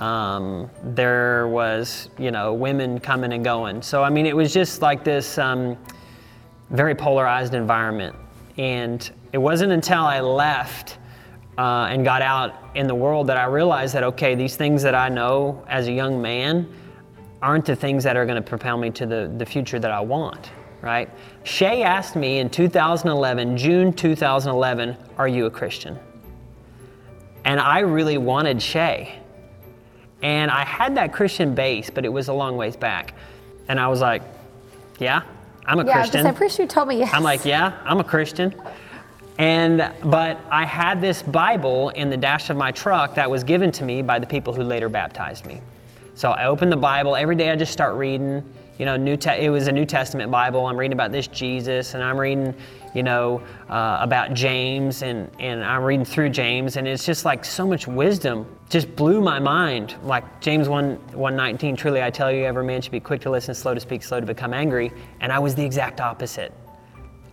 Um, 0.00 0.70
there 0.82 1.46
was, 1.48 2.10
you 2.18 2.30
know, 2.30 2.54
women 2.54 2.98
coming 2.98 3.32
and 3.32 3.44
going. 3.44 3.82
So, 3.82 4.02
I 4.02 4.10
mean, 4.10 4.26
it 4.26 4.34
was 4.36 4.52
just 4.52 4.82
like 4.82 5.04
this 5.04 5.38
um, 5.38 5.76
very 6.70 6.94
polarized 6.94 7.54
environment. 7.54 8.16
And 8.56 9.08
it 9.32 9.38
wasn't 9.38 9.70
until 9.70 10.02
I 10.02 10.20
left 10.20 10.98
uh, 11.58 11.88
and 11.90 12.04
got 12.04 12.22
out 12.22 12.54
in 12.76 12.86
the 12.86 12.94
world 12.94 13.26
that 13.26 13.36
I 13.36 13.46
realized 13.46 13.94
that, 13.94 14.04
okay, 14.04 14.36
these 14.36 14.54
things 14.54 14.80
that 14.82 14.94
I 14.94 15.08
know 15.08 15.64
as 15.68 15.88
a 15.88 15.92
young 15.92 16.22
man 16.22 16.72
aren't 17.42 17.64
the 17.64 17.74
things 17.74 18.04
that 18.04 18.16
are 18.16 18.24
going 18.24 18.36
to 18.36 18.48
propel 18.48 18.78
me 18.78 18.90
to 18.90 19.06
the, 19.06 19.32
the 19.36 19.44
future 19.44 19.80
that 19.80 19.90
I 19.90 20.00
want, 20.00 20.50
right? 20.82 21.10
Shea 21.42 21.82
asked 21.82 22.14
me 22.14 22.38
in 22.38 22.48
2011, 22.48 23.56
June 23.56 23.92
2011, 23.92 24.96
Are 25.18 25.26
you 25.26 25.46
a 25.46 25.50
Christian? 25.50 25.98
And 27.44 27.58
I 27.58 27.80
really 27.80 28.18
wanted 28.18 28.62
Shea. 28.62 29.18
And 30.22 30.50
I 30.50 30.64
had 30.64 30.96
that 30.96 31.12
Christian 31.12 31.54
base, 31.54 31.90
but 31.90 32.04
it 32.04 32.12
was 32.12 32.28
a 32.28 32.32
long 32.32 32.56
ways 32.56 32.76
back. 32.76 33.14
And 33.66 33.80
I 33.80 33.88
was 33.88 34.00
like, 34.00 34.22
Yeah, 35.00 35.22
I'm 35.66 35.80
a 35.80 35.84
yeah, 35.84 35.94
Christian. 35.94 36.24
I'm 36.24 36.36
pretty 36.36 36.54
sure 36.54 36.64
you 36.64 36.68
told 36.68 36.86
me 36.86 36.98
yes. 36.98 37.10
I'm 37.12 37.24
like, 37.24 37.44
Yeah, 37.44 37.80
I'm 37.84 37.98
a 37.98 38.04
Christian. 38.04 38.54
And 39.38 39.92
but 40.02 40.40
I 40.50 40.64
had 40.64 41.00
this 41.00 41.22
Bible 41.22 41.90
in 41.90 42.10
the 42.10 42.16
dash 42.16 42.50
of 42.50 42.56
my 42.56 42.72
truck 42.72 43.14
that 43.14 43.30
was 43.30 43.44
given 43.44 43.70
to 43.72 43.84
me 43.84 44.02
by 44.02 44.18
the 44.18 44.26
people 44.26 44.52
who 44.52 44.62
later 44.64 44.88
baptized 44.88 45.46
me. 45.46 45.60
So 46.14 46.32
I 46.32 46.46
opened 46.46 46.72
the 46.72 46.76
Bible 46.76 47.14
every 47.14 47.36
day. 47.36 47.50
I 47.50 47.56
just 47.56 47.72
start 47.72 47.94
reading. 47.94 48.44
You 48.78 48.84
know, 48.84 48.96
New 48.96 49.16
Te- 49.16 49.44
it 49.44 49.50
was 49.50 49.68
a 49.68 49.72
New 49.72 49.84
Testament 49.84 50.30
Bible. 50.30 50.66
I'm 50.66 50.76
reading 50.76 50.92
about 50.92 51.12
this 51.12 51.28
Jesus, 51.28 51.94
and 51.94 52.02
I'm 52.02 52.18
reading, 52.18 52.54
you 52.94 53.04
know, 53.04 53.40
uh, 53.68 53.98
about 54.00 54.34
James, 54.34 55.02
and 55.02 55.30
and 55.38 55.64
I'm 55.64 55.82
reading 55.84 56.04
through 56.04 56.30
James, 56.30 56.76
and 56.76 56.88
it's 56.88 57.06
just 57.06 57.24
like 57.24 57.44
so 57.44 57.66
much 57.66 57.86
wisdom. 57.86 58.46
Just 58.68 58.94
blew 58.96 59.20
my 59.20 59.38
mind. 59.38 59.94
Like 60.02 60.40
James 60.40 60.68
1 60.68 60.96
119, 61.12 61.76
truly 61.76 62.02
I 62.02 62.10
tell 62.10 62.32
you, 62.32 62.44
every 62.44 62.64
man 62.64 62.82
should 62.82 62.92
be 62.92 63.00
quick 63.00 63.20
to 63.20 63.30
listen, 63.30 63.54
slow 63.54 63.74
to 63.74 63.80
speak, 63.80 64.02
slow 64.02 64.18
to 64.18 64.26
become 64.26 64.52
angry. 64.52 64.90
And 65.20 65.32
I 65.32 65.38
was 65.38 65.54
the 65.54 65.64
exact 65.64 66.00
opposite. 66.00 66.52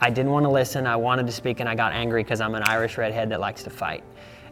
I 0.05 0.11
didn't 0.11 0.31
want 0.31 0.43
to 0.45 0.51
listen. 0.51 0.85
I 0.85 0.95
wanted 0.97 1.25
to 1.25 1.31
speak, 1.31 1.61
and 1.61 1.67
I 1.67 1.73
got 1.73 1.91
angry 1.91 2.21
because 2.21 2.39
I'm 2.39 2.53
an 2.53 2.61
Irish 2.67 2.95
redhead 2.95 3.29
that 3.31 3.39
likes 3.39 3.63
to 3.63 3.71
fight. 3.71 4.03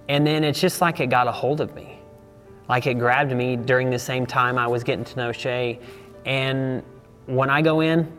And 0.10 0.25
then 0.25 0.43
it's 0.43 0.60
just 0.60 0.81
like 0.81 1.00
it 1.00 1.12
got 1.12 1.27
a 1.27 1.31
hold 1.31 1.62
of 1.62 1.75
me. 1.75 2.00
Like 2.67 2.88
it 2.88 2.95
grabbed 2.95 3.31
me 3.33 3.55
during 3.55 3.91
the 3.91 4.00
same 4.00 4.25
time 4.25 4.57
I 4.57 4.65
was 4.65 4.83
getting 4.83 5.05
to 5.05 5.15
know 5.15 5.31
Shea. 5.31 5.79
And 6.25 6.81
when 7.27 7.51
I 7.51 7.62
go 7.62 7.81
in, 7.81 8.12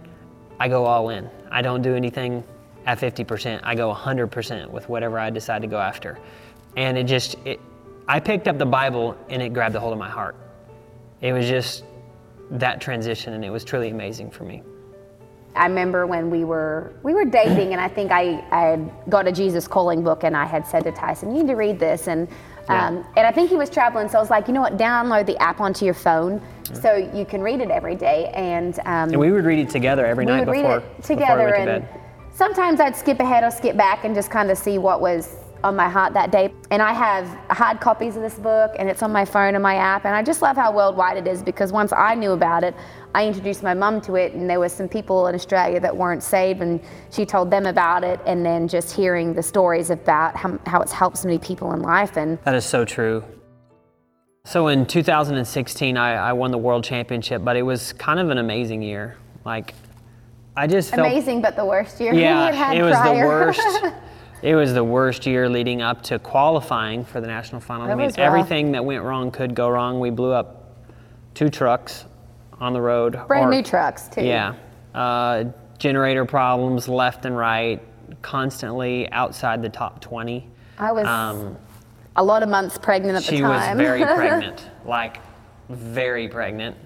I 0.60 0.68
go 0.68 0.84
all 0.84 1.08
in. 1.08 1.28
I 1.50 1.60
don't 1.60 1.82
do 1.82 1.96
anything 1.96 2.44
at 2.86 3.00
50%. 3.00 3.58
I 3.64 3.74
go 3.74 3.92
100% 3.92 4.70
with 4.70 4.88
whatever 4.88 5.18
I 5.18 5.28
decide 5.30 5.62
to 5.62 5.68
go 5.68 5.78
after. 5.78 6.20
And 6.76 6.96
it 6.96 7.08
just, 7.08 7.34
it, 7.44 7.58
I 8.06 8.20
picked 8.20 8.46
up 8.46 8.58
the 8.58 8.66
Bible 8.66 9.18
and 9.28 9.42
it 9.42 9.52
grabbed 9.52 9.74
a 9.74 9.80
hold 9.80 9.92
of 9.92 9.98
my 9.98 10.08
heart. 10.08 10.36
It 11.20 11.32
was 11.32 11.48
just 11.48 11.82
that 12.52 12.80
transition, 12.80 13.32
and 13.32 13.44
it 13.44 13.50
was 13.50 13.64
truly 13.64 13.88
amazing 13.88 14.30
for 14.30 14.44
me. 14.44 14.62
I 15.56 15.66
remember 15.66 16.06
when 16.06 16.30
we 16.30 16.44
were 16.44 16.92
we 17.02 17.14
were 17.14 17.24
dating, 17.24 17.72
and 17.72 17.80
I 17.80 17.88
think 17.88 18.10
I, 18.10 18.44
I 18.50 18.60
had 18.62 18.90
got 19.08 19.26
a 19.28 19.32
Jesus 19.32 19.68
Calling 19.68 20.02
book, 20.02 20.24
and 20.24 20.36
I 20.36 20.44
had 20.46 20.66
said 20.66 20.84
to 20.84 20.92
Tyson, 20.92 21.34
"You 21.34 21.42
need 21.42 21.48
to 21.48 21.54
read 21.56 21.78
this." 21.78 22.08
And 22.08 22.28
um, 22.68 23.04
and 23.16 23.26
I 23.26 23.30
think 23.32 23.50
he 23.50 23.56
was 23.56 23.70
traveling, 23.70 24.08
so 24.08 24.18
I 24.18 24.20
was 24.20 24.30
like, 24.30 24.48
"You 24.48 24.54
know 24.54 24.60
what? 24.62 24.76
Download 24.76 25.26
the 25.26 25.36
app 25.40 25.60
onto 25.60 25.84
your 25.84 25.94
phone, 25.94 26.40
so 26.72 26.96
you 26.96 27.24
can 27.24 27.40
read 27.42 27.60
it 27.60 27.70
every 27.70 27.94
day." 27.94 28.30
And, 28.34 28.78
um, 28.80 29.10
And 29.10 29.16
we 29.18 29.30
would 29.30 29.44
read 29.44 29.58
it 29.60 29.70
together 29.70 30.04
every 30.06 30.24
we 30.26 30.32
night 30.32 30.46
would 30.46 30.54
before, 30.54 30.78
read 30.78 30.82
it 30.82 30.96
before 30.96 31.16
we 31.16 31.20
together, 31.20 31.44
went 31.44 31.54
to 31.56 31.60
and 31.72 31.82
bed. 31.82 32.00
sometimes 32.32 32.80
I'd 32.80 32.96
skip 32.96 33.20
ahead 33.20 33.44
or 33.44 33.50
skip 33.50 33.76
back 33.76 34.04
and 34.04 34.14
just 34.14 34.30
kind 34.30 34.50
of 34.50 34.58
see 34.58 34.78
what 34.78 35.00
was 35.00 35.36
on 35.64 35.74
my 35.74 35.88
heart 35.88 36.12
that 36.12 36.30
day. 36.30 36.52
And 36.70 36.82
I 36.82 36.92
have 36.92 37.26
hard 37.50 37.80
copies 37.80 38.16
of 38.16 38.22
this 38.22 38.34
book, 38.34 38.72
and 38.78 38.88
it's 38.88 39.02
on 39.02 39.10
my 39.10 39.24
phone 39.24 39.54
and 39.54 39.62
my 39.62 39.76
app. 39.76 40.04
And 40.04 40.14
I 40.14 40.22
just 40.22 40.42
love 40.42 40.56
how 40.56 40.70
worldwide 40.70 41.16
it 41.16 41.26
is 41.26 41.42
because 41.42 41.72
once 41.72 41.90
I 41.92 42.14
knew 42.14 42.32
about 42.32 42.62
it, 42.62 42.74
I 43.14 43.26
introduced 43.26 43.62
my 43.62 43.74
mum 43.74 44.00
to 44.02 44.16
it, 44.16 44.34
and 44.34 44.48
there 44.48 44.60
were 44.60 44.68
some 44.68 44.88
people 44.88 45.26
in 45.28 45.34
Australia 45.34 45.80
that 45.80 45.96
weren't 45.96 46.22
saved, 46.22 46.60
and 46.60 46.80
she 47.10 47.24
told 47.24 47.50
them 47.50 47.66
about 47.66 48.04
it. 48.04 48.20
And 48.26 48.44
then 48.44 48.68
just 48.68 48.94
hearing 48.94 49.32
the 49.32 49.42
stories 49.42 49.90
about 49.90 50.36
how, 50.36 50.58
how 50.66 50.82
it's 50.82 50.92
helped 50.92 51.18
so 51.18 51.28
many 51.28 51.38
people 51.38 51.72
in 51.72 51.80
life, 51.80 52.16
and 52.16 52.38
That 52.44 52.54
is 52.54 52.64
so 52.66 52.84
true. 52.84 53.24
So 54.44 54.68
in 54.68 54.84
2016, 54.84 55.96
I, 55.96 56.16
I 56.16 56.32
won 56.34 56.50
the 56.50 56.58
world 56.58 56.84
championship, 56.84 57.42
but 57.42 57.56
it 57.56 57.62
was 57.62 57.94
kind 57.94 58.20
of 58.20 58.28
an 58.28 58.36
amazing 58.36 58.82
year. 58.82 59.16
Like, 59.46 59.72
I 60.54 60.66
just 60.66 60.90
felt 60.90 61.06
amazing, 61.06 61.40
but 61.40 61.56
the 61.56 61.64
worst 61.64 61.98
year 62.00 62.12
we 62.14 62.20
Yeah, 62.20 62.72
it 62.72 62.82
was 62.82 62.94
prior. 62.94 63.22
the 63.22 63.26
worst. 63.26 63.94
it 64.42 64.54
was 64.54 64.74
the 64.74 64.84
worst 64.84 65.26
year 65.26 65.48
leading 65.48 65.80
up 65.82 66.02
to 66.02 66.18
qualifying 66.18 67.04
for 67.04 67.20
the 67.20 67.26
national 67.26 67.60
finals. 67.60 67.90
I 67.90 67.94
mean, 67.94 68.10
everything 68.18 68.72
that 68.72 68.84
went 68.84 69.02
wrong 69.02 69.30
could 69.30 69.54
go 69.54 69.68
wrong. 69.68 70.00
We 70.00 70.10
blew 70.10 70.32
up 70.32 70.74
two 71.34 71.48
trucks 71.48 72.04
on 72.60 72.72
the 72.72 72.80
road. 72.80 73.18
Brand 73.26 73.46
or- 73.46 73.50
new 73.50 73.62
trucks 73.62 74.08
too. 74.08 74.22
Yeah. 74.22 74.54
Uh, 74.94 75.44
generator 75.78 76.24
problems 76.24 76.88
left 76.88 77.24
and 77.24 77.36
right, 77.36 77.82
constantly 78.22 79.10
outside 79.12 79.62
the 79.62 79.68
top 79.68 80.00
20. 80.00 80.48
I 80.78 80.92
was 80.92 81.06
Um, 81.06 81.56
a 82.16 82.22
lot 82.22 82.42
of 82.42 82.48
months 82.48 82.78
pregnant 82.78 83.16
at 83.16 83.22
the 83.24 83.30
time. 83.30 83.36
she 83.38 83.42
was 83.42 83.76
very 83.76 84.02
pregnant, 84.16 84.68
like 84.84 85.18
very 85.68 86.28
pregnant. 86.28 86.76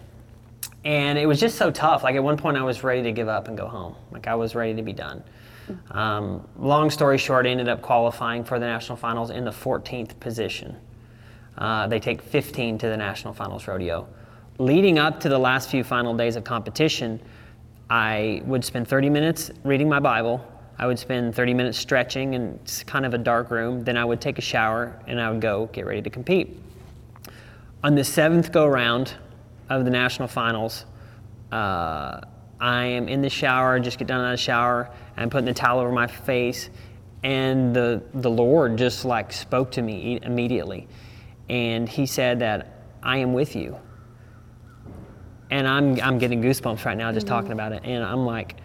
And 0.85 1.19
it 1.19 1.27
was 1.27 1.41
just 1.41 1.59
so 1.59 1.71
tough. 1.71 2.03
Like 2.03 2.15
at 2.17 2.23
one 2.23 2.37
point, 2.37 2.57
I 2.57 2.63
was 2.63 2.83
ready 2.85 3.03
to 3.03 3.13
give 3.13 3.29
up 3.29 3.49
and 3.49 3.57
go 3.59 3.67
home. 3.67 3.95
Like 4.11 4.27
I 4.27 4.35
was 4.37 4.55
ready 4.55 4.75
to 4.75 4.83
be 4.83 4.93
done. 4.93 5.23
Um, 5.91 6.47
long 6.59 6.91
story 6.91 7.19
short, 7.19 7.47
ended 7.47 7.69
up 7.69 7.83
qualifying 7.83 8.45
for 8.45 8.59
the 8.59 8.67
national 8.67 8.97
finals 8.97 9.31
in 9.31 9.45
the 9.45 9.51
14th 9.51 10.19
position. 10.21 10.77
Uh, 11.57 11.87
they 11.89 11.99
take 11.99 12.23
15 12.23 12.79
to 12.79 12.89
the 12.89 12.97
national 12.97 13.35
finals 13.35 13.67
rodeo. 13.67 14.07
Leading 14.59 14.99
up 14.99 15.21
to 15.21 15.29
the 15.29 15.39
last 15.39 15.71
few 15.71 15.85
final 15.85 16.15
days 16.15 16.37
of 16.37 16.45
competition, 16.45 17.21
I 17.91 18.43
would 18.45 18.65
spend 18.65 18.87
30 18.87 19.11
minutes 19.11 19.51
reading 19.65 19.89
my 19.89 20.01
Bible. 20.01 20.45
I 20.79 20.87
would 20.87 20.99
spend 20.99 21.35
30 21.35 21.55
minutes 21.55 21.79
stretching 21.79 22.35
in 22.35 22.61
kind 22.87 23.05
of 23.05 23.15
a 23.15 23.19
dark 23.19 23.51
room. 23.51 23.83
Then 23.83 23.97
I 23.97 24.05
would 24.05 24.21
take 24.21 24.39
a 24.39 24.43
shower 24.43 25.01
and 25.07 25.21
I 25.21 25.31
would 25.31 25.41
go 25.41 25.67
get 25.73 25.87
ready 25.87 26.03
to 26.03 26.11
compete. 26.11 26.61
On 27.83 27.95
the 27.95 28.05
seventh 28.05 28.53
go 28.53 28.67
round 28.67 29.15
of 29.69 29.85
the 29.85 29.91
national 29.91 30.29
finals, 30.29 30.85
uh, 31.51 32.21
I 32.61 32.87
am 32.87 33.09
in 33.09 33.23
the 33.23 33.31
shower, 33.31 33.79
just 33.79 33.99
get 33.99 34.09
done 34.09 34.21
out 34.21 34.33
of 34.33 34.39
the 34.39 34.43
shower, 34.43 34.91
and 35.17 35.23
I'm 35.23 35.31
putting 35.31 35.47
the 35.47 35.55
towel 35.55 35.79
over 35.81 35.93
my 35.93 36.07
face, 36.07 36.71
and 37.23 37.75
the 37.75 38.03
the 38.15 38.31
Lord 38.31 38.77
just 38.77 39.05
like 39.05 39.33
spoke 39.33 39.71
to 39.73 39.83
me 39.83 40.19
immediately, 40.23 40.89
and 41.49 41.89
He 41.89 42.07
said 42.07 42.41
that 42.41 42.83
I 43.03 43.19
am 43.19 43.33
with 43.33 43.55
you. 43.55 43.79
And 45.51 45.67
I'm 45.67 46.01
I'm 46.01 46.19
getting 46.19 46.43
goosebumps 46.43 46.85
right 46.85 46.97
now 46.97 47.13
just 47.13 47.27
talking 47.27 47.53
about 47.53 47.73
it, 47.73 47.83
and 47.85 48.05
I'm 48.05 48.27
like, 48.27 48.57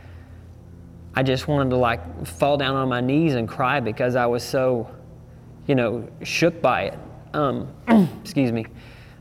I 1.16 1.22
just 1.24 1.48
wanted 1.48 1.70
to 1.70 1.78
like 1.78 2.26
fall 2.26 2.58
down 2.58 2.76
on 2.76 2.90
my 2.90 3.02
knees 3.02 3.36
and 3.36 3.48
cry 3.48 3.80
because 3.80 4.16
I 4.16 4.26
was 4.26 4.44
so, 4.44 4.90
you 5.68 5.76
know, 5.76 6.10
shook 6.24 6.62
by 6.62 6.84
it. 6.84 7.00
Um, 7.34 7.72
excuse 8.22 8.52
me. 8.52 8.66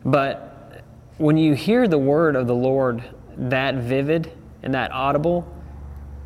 But 0.05 0.83
when 1.19 1.37
you 1.37 1.55
hear 1.55 1.87
the 1.87 1.99
word 1.99 2.35
of 2.35 2.47
the 2.47 2.55
Lord 2.55 3.05
that 3.37 3.77
vivid 3.77 4.33
and 4.63 4.75
that 4.75 4.93
audible, 4.93 5.51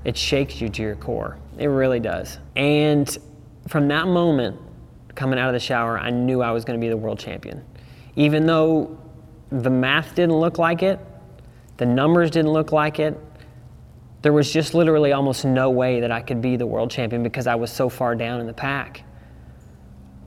it 0.04 0.16
shakes 0.16 0.60
you 0.60 0.68
to 0.68 0.82
your 0.82 0.96
core. 0.96 1.38
It 1.58 1.66
really 1.66 2.00
does. 2.00 2.38
And 2.54 3.16
from 3.68 3.88
that 3.88 4.06
moment, 4.06 4.60
coming 5.14 5.38
out 5.38 5.48
of 5.48 5.54
the 5.54 5.60
shower, 5.60 5.98
I 5.98 6.10
knew 6.10 6.42
I 6.42 6.50
was 6.52 6.64
going 6.64 6.78
to 6.78 6.84
be 6.84 6.88
the 6.88 6.96
world 6.96 7.18
champion. 7.18 7.64
Even 8.14 8.46
though 8.46 8.98
the 9.50 9.70
math 9.70 10.14
didn't 10.14 10.36
look 10.36 10.58
like 10.58 10.82
it, 10.82 11.00
the 11.76 11.86
numbers 11.86 12.30
didn't 12.30 12.52
look 12.52 12.72
like 12.72 12.98
it, 12.98 13.18
there 14.22 14.32
was 14.32 14.52
just 14.52 14.74
literally 14.74 15.12
almost 15.12 15.44
no 15.44 15.70
way 15.70 16.00
that 16.00 16.10
I 16.10 16.20
could 16.20 16.40
be 16.40 16.56
the 16.56 16.66
world 16.66 16.90
champion 16.90 17.22
because 17.22 17.46
I 17.46 17.54
was 17.54 17.70
so 17.70 17.88
far 17.88 18.14
down 18.14 18.40
in 18.40 18.46
the 18.46 18.52
pack. 18.52 19.04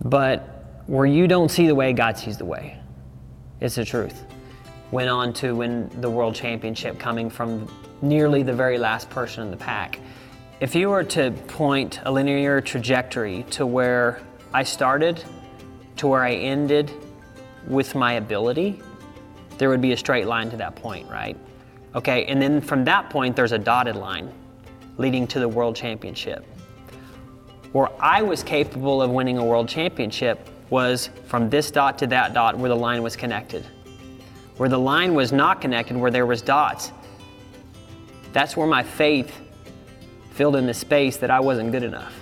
But 0.01 0.83
where 0.87 1.05
you 1.05 1.27
don't 1.27 1.49
see 1.49 1.67
the 1.67 1.75
way, 1.75 1.93
God 1.93 2.17
sees 2.17 2.37
the 2.37 2.45
way. 2.45 2.79
It's 3.59 3.75
the 3.75 3.85
truth. 3.85 4.25
Went 4.91 5.09
on 5.09 5.33
to 5.33 5.55
win 5.55 5.89
the 6.01 6.09
world 6.09 6.33
championship 6.33 6.97
coming 6.97 7.29
from 7.29 7.67
nearly 8.01 8.43
the 8.43 8.53
very 8.53 8.77
last 8.77 9.09
person 9.09 9.43
in 9.43 9.51
the 9.51 9.57
pack. 9.57 9.99
If 10.59 10.73
you 10.75 10.89
were 10.89 11.03
to 11.05 11.31
point 11.47 11.99
a 12.05 12.11
linear 12.11 12.59
trajectory 12.59 13.43
to 13.51 13.65
where 13.65 14.21
I 14.53 14.63
started 14.63 15.23
to 15.97 16.07
where 16.07 16.23
I 16.23 16.33
ended 16.33 16.91
with 17.67 17.93
my 17.93 18.13
ability, 18.13 18.81
there 19.57 19.69
would 19.69 19.81
be 19.81 19.91
a 19.91 19.97
straight 19.97 20.25
line 20.25 20.49
to 20.49 20.57
that 20.57 20.75
point, 20.75 21.09
right? 21.09 21.37
Okay, 21.93 22.25
and 22.25 22.41
then 22.41 22.61
from 22.61 22.83
that 22.85 23.09
point, 23.09 23.35
there's 23.35 23.51
a 23.51 23.57
dotted 23.57 23.95
line 23.95 24.31
leading 24.97 25.27
to 25.27 25.39
the 25.39 25.47
world 25.47 25.75
championship. 25.75 26.45
Where 27.71 27.89
I 28.01 28.21
was 28.21 28.43
capable 28.43 29.01
of 29.01 29.11
winning 29.11 29.37
a 29.37 29.45
world 29.45 29.69
championship 29.69 30.49
was 30.69 31.09
from 31.25 31.49
this 31.49 31.69
dot 31.71 31.97
to 31.99 32.07
that 32.07 32.33
dot 32.33 32.57
where 32.57 32.69
the 32.69 32.75
line 32.75 33.03
was 33.03 33.15
connected. 33.15 33.65
Where 34.59 34.67
the 34.67 34.77
line 34.77 35.13
was 35.13 35.31
not 35.31 35.61
connected, 35.61 35.95
where 35.95 36.11
there 36.11 36.25
was 36.25 36.41
dots, 36.41 36.91
that's 38.33 38.57
where 38.57 38.67
my 38.67 38.83
faith 38.83 39.33
filled 40.31 40.57
in 40.57 40.65
the 40.65 40.73
space 40.73 41.15
that 41.15 41.31
I 41.31 41.39
wasn't 41.39 41.71
good 41.71 41.83
enough. 41.83 42.13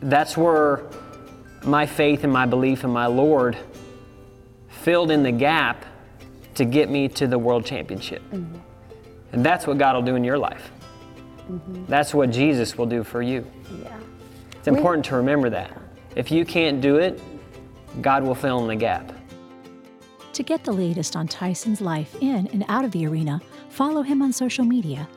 That's 0.00 0.36
where 0.36 0.84
my 1.64 1.86
faith 1.86 2.22
and 2.22 2.32
my 2.32 2.46
belief 2.46 2.84
in 2.84 2.90
my 2.90 3.06
Lord 3.06 3.56
filled 4.68 5.10
in 5.10 5.24
the 5.24 5.32
gap 5.32 5.84
to 6.54 6.64
get 6.64 6.88
me 6.88 7.08
to 7.08 7.26
the 7.26 7.36
world 7.36 7.66
championship. 7.66 8.22
Mm-hmm. 8.30 8.58
And 9.32 9.44
that's 9.44 9.66
what 9.66 9.76
God 9.76 9.96
will 9.96 10.02
do 10.02 10.14
in 10.14 10.22
your 10.22 10.38
life. 10.38 10.70
Mm-hmm. 11.50 11.86
That's 11.86 12.14
what 12.14 12.30
Jesus 12.30 12.78
will 12.78 12.86
do 12.86 13.02
for 13.02 13.22
you. 13.22 13.44
Yeah. 13.82 13.98
It's 14.56 14.68
important 14.68 15.04
we, 15.04 15.10
to 15.10 15.16
remember 15.16 15.50
that. 15.50 15.76
If 16.14 16.30
you 16.30 16.44
can't 16.44 16.80
do 16.80 16.98
it, 16.98 17.20
God 18.00 18.22
will 18.22 18.36
fill 18.36 18.60
in 18.60 18.68
the 18.68 18.76
gap. 18.76 19.12
To 20.34 20.42
get 20.42 20.64
the 20.64 20.72
latest 20.72 21.14
on 21.14 21.28
Tyson's 21.28 21.80
life 21.80 22.16
in 22.20 22.48
and 22.48 22.64
out 22.68 22.84
of 22.84 22.90
the 22.90 23.06
arena, 23.06 23.40
follow 23.68 24.02
him 24.02 24.20
on 24.20 24.32
social 24.32 24.64
media. 24.64 25.08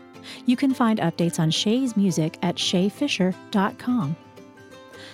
You 0.46 0.56
can 0.56 0.76
find 0.76 1.00
updates 1.00 1.40
on 1.40 1.50
Shea's 1.50 1.98
music 1.98 2.38
at 2.44 2.56
sheafisher.com. 2.56 4.16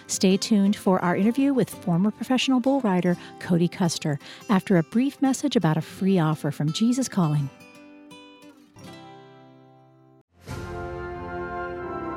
Stay 0.08 0.36
tuned 0.36 0.76
for 0.76 1.00
our 1.00 1.16
interview 1.16 1.54
with 1.54 1.70
former 1.70 2.12
professional 2.12 2.60
bull 2.60 2.82
rider 2.82 3.16
Cody 3.40 3.70
Custer 3.70 4.20
after 4.50 4.78
a 4.78 4.84
brief 4.84 5.22
message 5.22 5.56
about 5.56 5.78
a 5.78 5.82
free 5.82 6.20
offer 6.20 6.52
from 6.52 6.74
Jesus 6.74 7.08
Calling. 7.08 7.50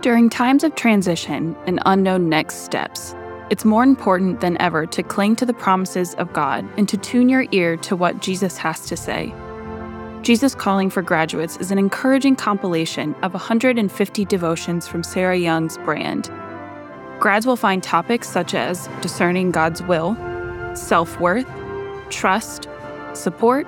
During 0.02 0.28
times 0.28 0.64
of 0.64 0.74
transition 0.74 1.56
and 1.66 1.80
unknown 1.86 2.28
next 2.28 2.64
steps, 2.64 3.14
it's 3.48 3.64
more 3.64 3.84
important 3.84 4.40
than 4.40 4.60
ever 4.60 4.86
to 4.86 5.02
cling 5.04 5.36
to 5.36 5.46
the 5.46 5.54
promises 5.54 6.14
of 6.14 6.32
God 6.32 6.68
and 6.76 6.88
to 6.88 6.96
tune 6.96 7.28
your 7.28 7.46
ear 7.52 7.76
to 7.78 7.94
what 7.94 8.20
Jesus 8.20 8.56
has 8.56 8.86
to 8.86 8.96
say. 8.96 9.32
Jesus 10.22 10.56
Calling 10.56 10.90
for 10.90 11.02
Graduates 11.02 11.56
is 11.58 11.70
an 11.70 11.78
encouraging 11.78 12.34
compilation 12.34 13.14
of 13.22 13.32
150 13.32 14.24
devotions 14.24 14.88
from 14.88 15.04
Sarah 15.04 15.36
Young's 15.36 15.78
brand. 15.78 16.28
Grads 17.20 17.46
will 17.46 17.56
find 17.56 17.82
topics 17.82 18.28
such 18.28 18.52
as 18.52 18.88
discerning 19.00 19.52
God's 19.52 19.80
will, 19.82 20.16
self 20.74 21.20
worth, 21.20 21.46
trust, 22.10 22.68
support, 23.14 23.64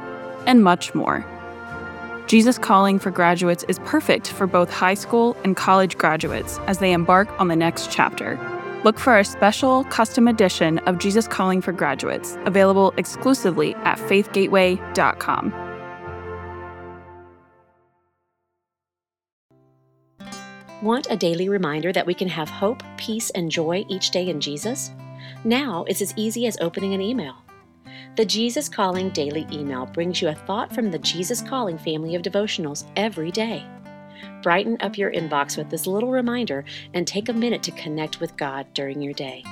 and 0.46 0.64
much 0.64 0.92
more. 0.92 1.24
Jesus 2.26 2.58
Calling 2.58 2.98
for 2.98 3.12
Graduates 3.12 3.64
is 3.68 3.78
perfect 3.80 4.28
for 4.28 4.48
both 4.48 4.70
high 4.70 4.94
school 4.94 5.36
and 5.44 5.56
college 5.56 5.96
graduates 5.96 6.58
as 6.66 6.78
they 6.78 6.92
embark 6.92 7.28
on 7.40 7.46
the 7.46 7.56
next 7.56 7.92
chapter. 7.92 8.36
Look 8.84 8.98
for 8.98 9.18
a 9.18 9.24
special 9.24 9.82
custom 9.84 10.28
edition 10.28 10.78
of 10.80 10.98
Jesus 10.98 11.26
Calling 11.26 11.60
for 11.60 11.72
Graduates, 11.72 12.38
available 12.44 12.94
exclusively 12.96 13.74
at 13.76 13.98
faithgateway.com. 13.98 15.52
Want 20.80 21.08
a 21.10 21.16
daily 21.16 21.48
reminder 21.48 21.92
that 21.92 22.06
we 22.06 22.14
can 22.14 22.28
have 22.28 22.48
hope, 22.48 22.84
peace, 22.96 23.30
and 23.30 23.50
joy 23.50 23.84
each 23.88 24.12
day 24.12 24.28
in 24.28 24.40
Jesus? 24.40 24.92
Now 25.42 25.84
it's 25.88 26.00
as 26.00 26.14
easy 26.16 26.46
as 26.46 26.56
opening 26.60 26.94
an 26.94 27.00
email. 27.00 27.34
The 28.14 28.24
Jesus 28.24 28.68
Calling 28.68 29.10
Daily 29.10 29.44
Email 29.50 29.86
brings 29.86 30.22
you 30.22 30.28
a 30.28 30.34
thought 30.34 30.72
from 30.72 30.92
the 30.92 30.98
Jesus 31.00 31.42
Calling 31.42 31.78
family 31.78 32.14
of 32.14 32.22
devotionals 32.22 32.84
every 32.94 33.32
day. 33.32 33.66
Brighten 34.42 34.76
up 34.80 34.98
your 34.98 35.12
inbox 35.12 35.56
with 35.56 35.70
this 35.70 35.86
little 35.86 36.10
reminder 36.10 36.64
and 36.94 37.06
take 37.06 37.28
a 37.28 37.32
minute 37.32 37.62
to 37.64 37.70
connect 37.72 38.20
with 38.20 38.36
God 38.36 38.66
during 38.74 39.02
your 39.02 39.12
day. 39.12 39.44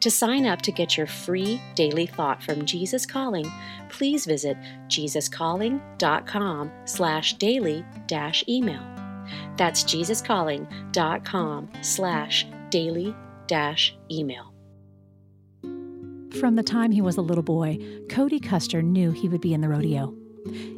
To 0.00 0.10
sign 0.10 0.46
up 0.46 0.62
to 0.62 0.72
get 0.72 0.96
your 0.96 1.06
free 1.06 1.60
daily 1.74 2.06
thought 2.06 2.42
from 2.42 2.64
Jesus 2.64 3.06
Calling, 3.06 3.50
please 3.88 4.26
visit 4.26 4.56
jesuscalling.com 4.88 6.70
slash 6.84 7.34
daily 7.34 7.84
dash 8.06 8.44
email. 8.48 8.82
That's 9.56 9.84
jesuscalling.com 9.84 11.70
slash 11.82 12.46
daily 12.70 13.14
dash 13.46 13.96
email. 14.10 14.52
From 16.40 16.56
the 16.56 16.62
time 16.62 16.92
he 16.92 17.00
was 17.00 17.16
a 17.16 17.22
little 17.22 17.42
boy, 17.42 17.78
Cody 18.10 18.38
Custer 18.38 18.82
knew 18.82 19.10
he 19.10 19.28
would 19.28 19.40
be 19.40 19.54
in 19.54 19.62
the 19.62 19.68
rodeo. 19.68 20.14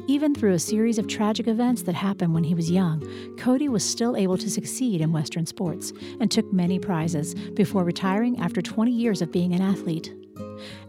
Even 0.07 0.33
through 0.33 0.53
a 0.53 0.59
series 0.59 0.97
of 0.97 1.07
tragic 1.07 1.47
events 1.47 1.83
that 1.83 1.95
happened 1.95 2.33
when 2.33 2.43
he 2.43 2.55
was 2.55 2.71
young, 2.71 3.01
Cody 3.37 3.69
was 3.69 3.83
still 3.83 4.15
able 4.15 4.37
to 4.37 4.49
succeed 4.49 5.01
in 5.01 5.11
Western 5.11 5.45
sports 5.45 5.93
and 6.19 6.29
took 6.29 6.51
many 6.51 6.79
prizes 6.79 7.33
before 7.33 7.83
retiring 7.83 8.39
after 8.39 8.61
20 8.61 8.91
years 8.91 9.21
of 9.21 9.31
being 9.31 9.53
an 9.53 9.61
athlete. 9.61 10.13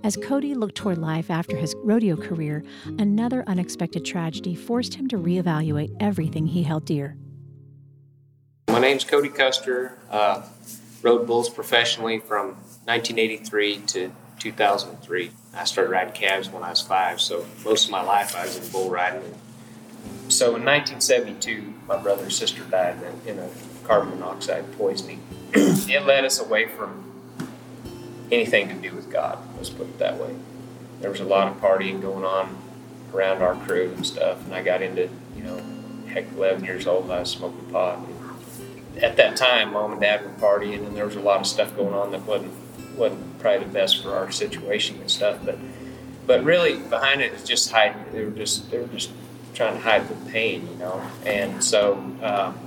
As 0.03 0.16
Cody 0.16 0.55
looked 0.55 0.77
toward 0.77 0.99
life 0.99 1.31
after 1.31 1.57
his 1.57 1.75
rodeo 1.83 2.16
career, 2.16 2.64
another 2.99 3.45
unexpected 3.47 4.05
tragedy 4.05 4.55
forced 4.55 4.95
him 4.95 5.09
to 5.09 5.16
reevaluate 5.16 5.95
everything 6.01 6.47
he 6.47 6.62
held 6.62 6.85
dear. 6.85 7.16
My 8.69 8.81
name's 8.81 9.05
Cody 9.05 9.29
Custer. 9.29 9.99
Uh, 10.11 10.43
rode 11.03 11.27
bulls 11.27 11.49
professionally 11.49 12.19
from 12.19 12.49
1983 12.85 13.79
to 13.79 14.12
2003. 14.38 15.31
I 15.55 15.65
started 15.65 15.91
riding 15.91 16.15
calves 16.15 16.49
when 16.49 16.63
I 16.63 16.71
was 16.71 16.81
five, 16.81 17.21
so 17.21 17.45
most 17.65 17.87
of 17.87 17.91
my 17.91 18.03
life 18.03 18.37
I 18.37 18.45
was 18.45 18.57
in 18.57 18.73
bull 18.73 18.89
riding. 18.89 19.23
So 20.29 20.55
in 20.55 20.65
1972, 20.65 21.75
my 21.89 21.97
brother 21.97 22.23
and 22.23 22.33
sister 22.33 22.63
died 22.65 22.97
in 23.27 23.39
a 23.39 23.49
carbon 23.85 24.11
monoxide 24.11 24.71
poisoning. 24.79 25.21
it 25.53 26.07
led 26.07 26.25
us 26.25 26.39
away 26.39 26.69
from 26.69 27.05
anything 28.31 28.69
to 28.69 28.75
do 28.75 28.95
with 28.95 29.11
God, 29.11 29.39
let's 29.57 29.71
put 29.71 29.89
it 29.89 29.99
that 29.99 30.19
way. 30.19 30.37
There 31.01 31.11
was 31.11 31.21
a 31.21 31.25
lot 31.25 31.49
of 31.49 31.61
partying 31.61 32.01
going 32.01 32.25
on 32.25 32.57
around 33.13 33.43
our 33.43 33.57
crew 33.67 33.93
and 33.93 34.07
stuff, 34.07 34.45
and 34.45 34.55
I 34.55 34.63
got 34.63 34.83
into, 34.83 35.09
you 35.37 35.43
know, 35.43 35.61
heck, 36.07 36.31
11 36.33 36.65
years 36.65 36.87
old, 36.87 37.11
I 37.11 37.21
was 37.21 37.31
smoking 37.31 37.69
pot. 37.73 37.99
At 39.01 39.17
that 39.17 39.37
time, 39.37 39.73
mom 39.73 39.93
and 39.93 40.01
dad 40.01 40.23
were 40.23 40.31
partying, 40.31 40.87
and 40.87 40.97
there 40.97 41.07
was 41.07 41.17
a 41.17 41.21
lot 41.21 41.41
of 41.41 41.47
stuff 41.47 41.75
going 41.75 41.95
on 41.95 42.13
that 42.13 42.23
wasn't 42.23 42.53
wasn't 43.01 43.39
probably 43.41 43.67
the 43.67 43.73
best 43.73 44.03
for 44.03 44.15
our 44.15 44.31
situation 44.31 45.01
and 45.01 45.11
stuff. 45.11 45.39
But 45.45 45.59
but 46.27 46.45
really 46.45 46.79
behind 46.79 47.23
it 47.23 47.33
is 47.33 47.43
just 47.43 47.73
hiding. 47.73 48.05
They 48.13 48.25
were 48.25 48.31
just 48.31 48.71
they 48.71 48.79
were 48.79 48.87
just 48.87 49.11
trying 49.55 49.75
to 49.75 49.81
hide 49.81 50.09
the 50.09 50.31
pain, 50.31 50.69
you 50.69 50.77
know. 50.77 51.03
And 51.25 51.65
so 51.65 51.95
um, 52.23 52.59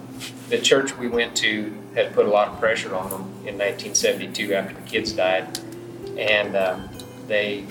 the 0.49 0.57
church 0.57 0.97
we 0.97 1.07
went 1.07 1.37
to 1.37 1.73
had 1.95 2.13
put 2.13 2.25
a 2.25 2.29
lot 2.29 2.49
of 2.49 2.59
pressure 2.59 2.93
on 2.93 3.09
them 3.09 3.21
in 3.47 3.57
1972 3.57 4.53
after 4.53 4.73
the 4.73 4.81
kids 4.81 5.13
died, 5.13 5.59
and 6.17 6.57
um, 6.57 6.89
they 7.27 7.65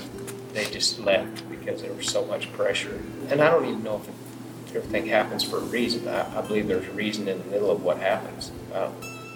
they 0.55 0.65
just 0.67 1.01
left 1.01 1.49
because 1.51 1.83
there 1.83 1.93
was 1.93 2.09
so 2.09 2.25
much 2.25 2.53
pressure. 2.53 3.03
And 3.29 3.43
I 3.43 3.51
don't 3.51 3.67
even 3.67 3.83
know 3.83 3.97
if 3.97 4.77
everything 4.77 5.07
happens 5.07 5.43
for 5.43 5.59
a 5.59 5.65
reason. 5.65 6.09
I, 6.09 6.39
I 6.39 6.41
believe 6.43 6.69
there's 6.69 6.87
a 6.87 6.93
reason 6.93 7.29
in 7.29 7.39
the 7.39 7.45
middle 7.45 7.71
of 7.71 7.83
what 7.83 7.99
happens. 7.99 8.51
Uh, 8.73 8.91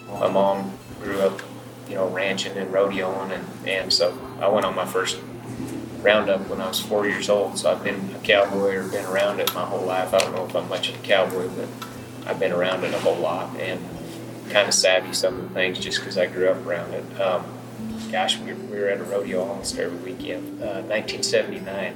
my 0.08 0.28
mom 0.28 0.72
grew 1.02 1.20
up 1.20 1.40
you 1.88 1.94
know, 1.94 2.08
ranching 2.08 2.56
and 2.56 2.72
rodeoing, 2.72 3.32
and, 3.32 3.68
and 3.68 3.92
so 3.92 4.16
I 4.40 4.48
went 4.48 4.66
on 4.66 4.74
my 4.74 4.86
first 4.86 5.18
roundup 6.02 6.48
when 6.48 6.60
I 6.60 6.68
was 6.68 6.80
four 6.80 7.06
years 7.06 7.28
old. 7.28 7.58
So 7.58 7.70
I've 7.70 7.82
been 7.82 8.14
a 8.14 8.18
cowboy 8.20 8.76
or 8.76 8.88
been 8.88 9.04
around 9.06 9.40
it 9.40 9.52
my 9.54 9.64
whole 9.64 9.84
life. 9.84 10.14
I 10.14 10.18
don't 10.18 10.34
know 10.34 10.46
if 10.46 10.54
I'm 10.54 10.68
much 10.68 10.88
of 10.88 10.94
a 10.96 11.02
cowboy, 11.02 11.48
but 11.48 11.68
I've 12.26 12.38
been 12.38 12.52
around 12.52 12.84
it 12.84 12.94
a 12.94 12.98
whole 12.98 13.16
lot 13.16 13.56
and 13.56 13.80
kind 14.50 14.68
of 14.68 14.74
savvy 14.74 15.12
some 15.12 15.36
of 15.36 15.48
the 15.48 15.54
things 15.54 15.78
just 15.78 15.98
because 15.98 16.16
I 16.16 16.26
grew 16.26 16.48
up 16.48 16.64
around 16.64 16.94
it. 16.94 17.20
Um, 17.20 17.44
gosh, 18.12 18.38
we, 18.38 18.52
we 18.52 18.78
were 18.78 18.88
at 18.88 19.00
a 19.00 19.04
rodeo 19.04 19.44
almost 19.44 19.78
every 19.78 19.98
weekend. 19.98 20.62
Uh, 20.62 20.82
1979. 20.82 21.94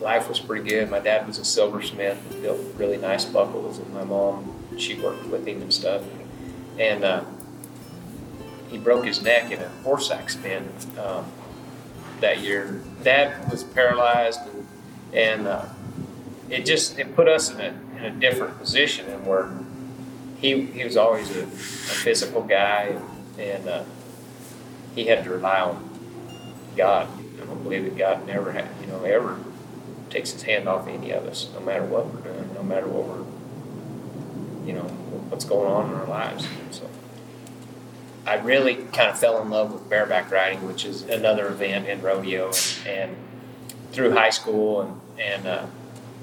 Life 0.00 0.28
was 0.28 0.40
pretty 0.40 0.68
good. 0.68 0.90
My 0.90 0.98
dad 0.98 1.26
was 1.26 1.38
a 1.38 1.44
silversmith, 1.44 2.18
built 2.42 2.60
really 2.76 2.96
nice 2.96 3.24
buckles, 3.24 3.78
and 3.78 3.92
my 3.94 4.04
mom, 4.04 4.54
she 4.76 4.98
worked 5.00 5.26
with 5.26 5.46
him 5.46 5.62
and 5.62 5.72
stuff. 5.72 6.02
And 6.78 7.04
uh, 7.04 7.24
he 8.74 8.80
broke 8.80 9.04
his 9.04 9.22
neck 9.22 9.52
in 9.52 9.60
a 9.60 9.68
horse 9.84 10.10
accident 10.10 10.68
um, 10.98 11.24
that 12.20 12.40
year. 12.40 12.82
Dad 13.04 13.48
was 13.48 13.62
paralyzed, 13.62 14.40
and, 14.48 14.66
and 15.14 15.46
uh, 15.46 15.66
it 16.50 16.66
just 16.66 16.98
it 16.98 17.14
put 17.14 17.28
us 17.28 17.52
in 17.52 17.60
a, 17.60 17.72
in 17.96 18.04
a 18.04 18.10
different 18.10 18.58
position, 18.58 19.06
and 19.06 19.24
where 19.24 19.48
he 20.40 20.66
he 20.66 20.82
was 20.82 20.96
always 20.96 21.30
a, 21.36 21.44
a 21.44 21.46
physical 21.46 22.42
guy, 22.42 22.98
and 23.38 23.68
uh, 23.68 23.84
he 24.96 25.04
had 25.04 25.22
to 25.22 25.30
rely 25.30 25.60
on 25.60 25.90
God. 26.76 27.06
I 27.40 27.46
don't 27.46 27.62
believe 27.62 27.84
that 27.84 27.96
God 27.96 28.26
never 28.26 28.50
had, 28.50 28.66
you 28.80 28.88
know, 28.88 29.04
ever 29.04 29.38
takes 30.10 30.32
his 30.32 30.42
hand 30.42 30.68
off 30.68 30.88
any 30.88 31.12
of 31.12 31.26
us, 31.26 31.48
no 31.54 31.60
matter 31.60 31.84
what 31.84 32.06
we're 32.06 32.22
doing, 32.22 32.52
no 32.54 32.64
matter 32.64 32.88
what 32.88 33.04
we're, 33.06 34.66
you 34.66 34.72
know, 34.72 34.88
what's 35.30 35.44
going 35.44 35.70
on 35.70 35.90
in 35.90 35.94
our 35.94 36.06
lives. 36.06 36.48
So. 36.72 36.90
I 38.26 38.36
really 38.36 38.76
kind 38.76 39.10
of 39.10 39.18
fell 39.18 39.40
in 39.42 39.50
love 39.50 39.72
with 39.72 39.88
bareback 39.88 40.30
riding, 40.30 40.66
which 40.66 40.84
is 40.84 41.02
another 41.02 41.48
event 41.48 41.88
in 41.88 42.00
rodeo, 42.00 42.52
and, 42.86 42.86
and 42.86 43.16
through 43.92 44.12
high 44.12 44.30
school 44.30 44.80
and 44.80 45.00
and 45.18 45.46
uh, 45.46 45.66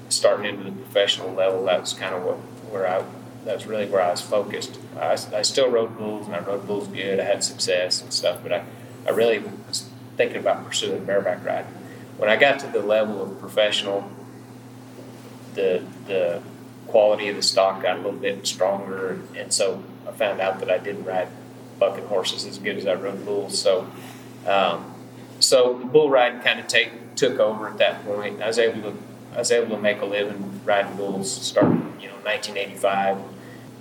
starting 0.08 0.46
into 0.46 0.64
the 0.64 0.72
professional 0.72 1.32
level, 1.32 1.64
that 1.64 1.80
was 1.80 1.92
kind 1.92 2.14
of 2.14 2.22
what 2.22 2.36
where 2.70 2.88
I 2.88 3.04
that 3.44 3.54
was 3.54 3.66
really 3.66 3.86
where 3.86 4.02
I 4.02 4.10
was 4.10 4.20
focused. 4.20 4.78
I, 4.96 5.16
I 5.34 5.42
still 5.42 5.70
rode 5.70 5.96
bulls 5.96 6.26
and 6.26 6.34
I 6.34 6.40
rode 6.40 6.66
bulls 6.66 6.88
good. 6.88 7.20
I 7.20 7.24
had 7.24 7.42
success 7.42 8.02
and 8.02 8.12
stuff, 8.12 8.40
but 8.42 8.52
I, 8.52 8.64
I 9.06 9.10
really 9.10 9.38
was 9.38 9.88
thinking 10.16 10.38
about 10.38 10.64
pursuing 10.64 11.04
bareback 11.04 11.44
riding. 11.44 11.72
When 12.18 12.30
I 12.30 12.36
got 12.36 12.60
to 12.60 12.66
the 12.66 12.82
level 12.82 13.22
of 13.22 13.38
professional, 13.40 14.10
the 15.54 15.84
the 16.06 16.42
quality 16.86 17.28
of 17.28 17.36
the 17.36 17.42
stock 17.42 17.82
got 17.82 17.94
a 17.94 18.02
little 18.02 18.12
bit 18.12 18.46
stronger, 18.46 19.20
and 19.36 19.52
so 19.52 19.82
I 20.06 20.12
found 20.12 20.40
out 20.40 20.58
that 20.60 20.70
I 20.70 20.78
didn't 20.78 21.04
ride 21.04 21.28
bucking 21.82 22.06
horses 22.06 22.46
as 22.46 22.58
good 22.58 22.76
as 22.76 22.86
I 22.86 22.94
rode 22.94 23.24
bulls. 23.24 23.58
So, 23.58 23.88
um, 24.46 24.94
so 25.40 25.74
bull 25.74 26.10
riding 26.10 26.40
kind 26.40 26.60
of 26.60 26.68
take 26.68 27.16
took 27.16 27.40
over 27.40 27.68
at 27.68 27.78
that 27.78 28.04
point. 28.04 28.40
I 28.40 28.46
was 28.46 28.58
able 28.60 28.92
to 28.92 28.96
I 29.34 29.38
was 29.38 29.50
able 29.50 29.74
to 29.74 29.82
make 29.82 30.00
a 30.00 30.04
living 30.04 30.60
riding 30.64 30.96
bulls 30.96 31.28
starting 31.28 31.96
you 32.00 32.06
know 32.06 32.14
1985, 32.22 33.18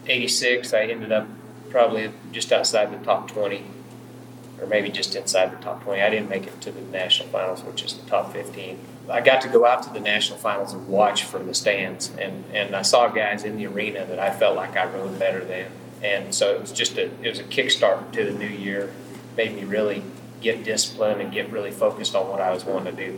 86. 0.07 0.73
I 0.73 0.83
ended 0.85 1.11
up 1.11 1.27
probably 1.69 2.11
just 2.31 2.51
outside 2.51 2.91
the 2.91 3.05
top 3.05 3.29
20 3.29 3.63
or 4.59 4.67
maybe 4.67 4.89
just 4.89 5.15
inside 5.15 5.51
the 5.51 5.63
top 5.63 5.83
20. 5.83 6.01
I 6.01 6.09
didn't 6.09 6.29
make 6.29 6.47
it 6.47 6.59
to 6.61 6.71
the 6.71 6.81
national 6.81 7.29
finals, 7.29 7.63
which 7.63 7.83
is 7.83 7.93
the 7.93 8.09
top 8.09 8.33
15. 8.33 8.79
I 9.09 9.21
got 9.21 9.41
to 9.41 9.47
go 9.47 9.65
out 9.65 9.83
to 9.83 9.93
the 9.93 9.99
national 9.99 10.39
finals 10.39 10.73
and 10.73 10.87
watch 10.87 11.23
from 11.23 11.47
the 11.47 11.53
stands, 11.53 12.11
and, 12.19 12.45
and 12.53 12.75
I 12.75 12.81
saw 12.81 13.07
guys 13.09 13.43
in 13.43 13.57
the 13.57 13.67
arena 13.67 14.05
that 14.05 14.19
I 14.19 14.31
felt 14.31 14.55
like 14.55 14.77
I 14.77 14.85
rode 14.85 15.17
better 15.19 15.43
than. 15.43 15.71
And 16.03 16.33
so 16.33 16.53
it 16.55 16.61
was 16.61 16.71
just 16.71 16.97
a 16.97 17.05
it 17.23 17.29
was 17.29 17.39
a 17.39 17.43
kickstart 17.43 18.11
to 18.13 18.25
the 18.25 18.31
new 18.31 18.47
year. 18.47 18.91
Made 19.37 19.55
me 19.55 19.63
really 19.63 20.03
get 20.41 20.63
disciplined 20.63 21.21
and 21.21 21.31
get 21.31 21.51
really 21.51 21.71
focused 21.71 22.15
on 22.15 22.27
what 22.27 22.41
I 22.41 22.51
was 22.51 22.65
wanting 22.65 22.95
to 22.95 23.05
do. 23.05 23.13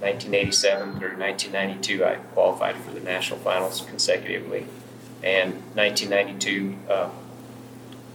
1987 0.00 1.00
through 1.00 1.18
1992, 1.18 2.04
I 2.04 2.14
qualified 2.32 2.76
for 2.76 2.92
the 2.92 3.00
national 3.00 3.40
finals 3.40 3.80
consecutively, 3.80 4.66
and 5.24 5.54
1992 5.74 6.76
uh, 6.88 7.10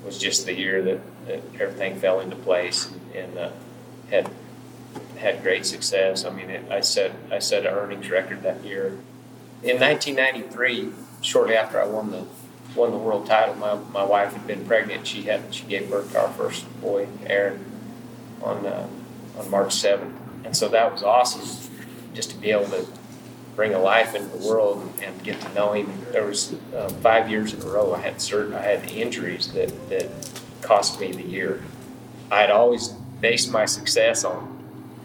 was 0.05 0.17
just 0.17 0.45
the 0.45 0.53
year 0.53 0.81
that, 0.81 1.01
that 1.27 1.41
everything 1.59 1.99
fell 1.99 2.21
into 2.21 2.37
place 2.37 2.89
and 3.13 3.37
uh, 3.37 3.51
had 4.09 4.29
had 5.17 5.41
great 5.43 5.65
success. 5.65 6.23
I 6.23 6.29
mean, 6.29 6.49
it, 6.49 6.71
I 6.71 6.79
set 6.79 7.11
I 7.29 7.39
set 7.39 7.65
an 7.65 7.73
earnings 7.73 8.09
record 8.09 8.43
that 8.43 8.63
year. 8.63 8.97
In 9.61 9.79
1993, 9.79 10.91
shortly 11.21 11.55
after 11.55 11.81
I 11.81 11.85
won 11.85 12.11
the 12.11 12.25
won 12.75 12.91
the 12.91 12.97
world 12.97 13.25
title, 13.25 13.55
my, 13.55 13.75
my 13.91 14.03
wife 14.03 14.33
had 14.33 14.47
been 14.47 14.65
pregnant. 14.65 15.07
She 15.07 15.23
had 15.23 15.53
she 15.53 15.65
gave 15.65 15.89
birth 15.89 16.11
to 16.11 16.21
our 16.21 16.29
first 16.29 16.65
boy, 16.81 17.07
Aaron, 17.25 17.63
on 18.41 18.65
uh, 18.65 18.87
on 19.37 19.49
March 19.49 19.75
7th, 19.75 20.13
and 20.43 20.55
so 20.55 20.67
that 20.69 20.91
was 20.91 21.03
awesome, 21.03 21.71
just 22.13 22.29
to 22.31 22.37
be 22.37 22.51
able 22.51 22.65
to 22.65 22.85
bring 23.55 23.73
a 23.73 23.79
life 23.79 24.15
into 24.15 24.35
the 24.35 24.47
world 24.47 24.81
and, 24.81 25.03
and 25.03 25.23
get 25.23 25.39
to 25.41 25.53
know 25.53 25.73
him. 25.73 25.91
There 26.11 26.25
was 26.25 26.55
uh, 26.75 26.89
five 27.01 27.29
years 27.29 27.53
in 27.53 27.61
a 27.61 27.65
row 27.65 27.93
I 27.93 27.99
had 27.99 28.21
certain 28.21 28.53
I 28.53 28.61
had 28.61 28.89
injuries 28.91 29.51
that 29.53 29.89
that 29.89 30.09
cost 30.61 30.99
me 30.99 31.11
the 31.11 31.23
year. 31.23 31.63
I 32.31 32.41
had 32.41 32.51
always 32.51 32.89
based 33.21 33.51
my 33.51 33.65
success 33.65 34.23
on 34.23 34.49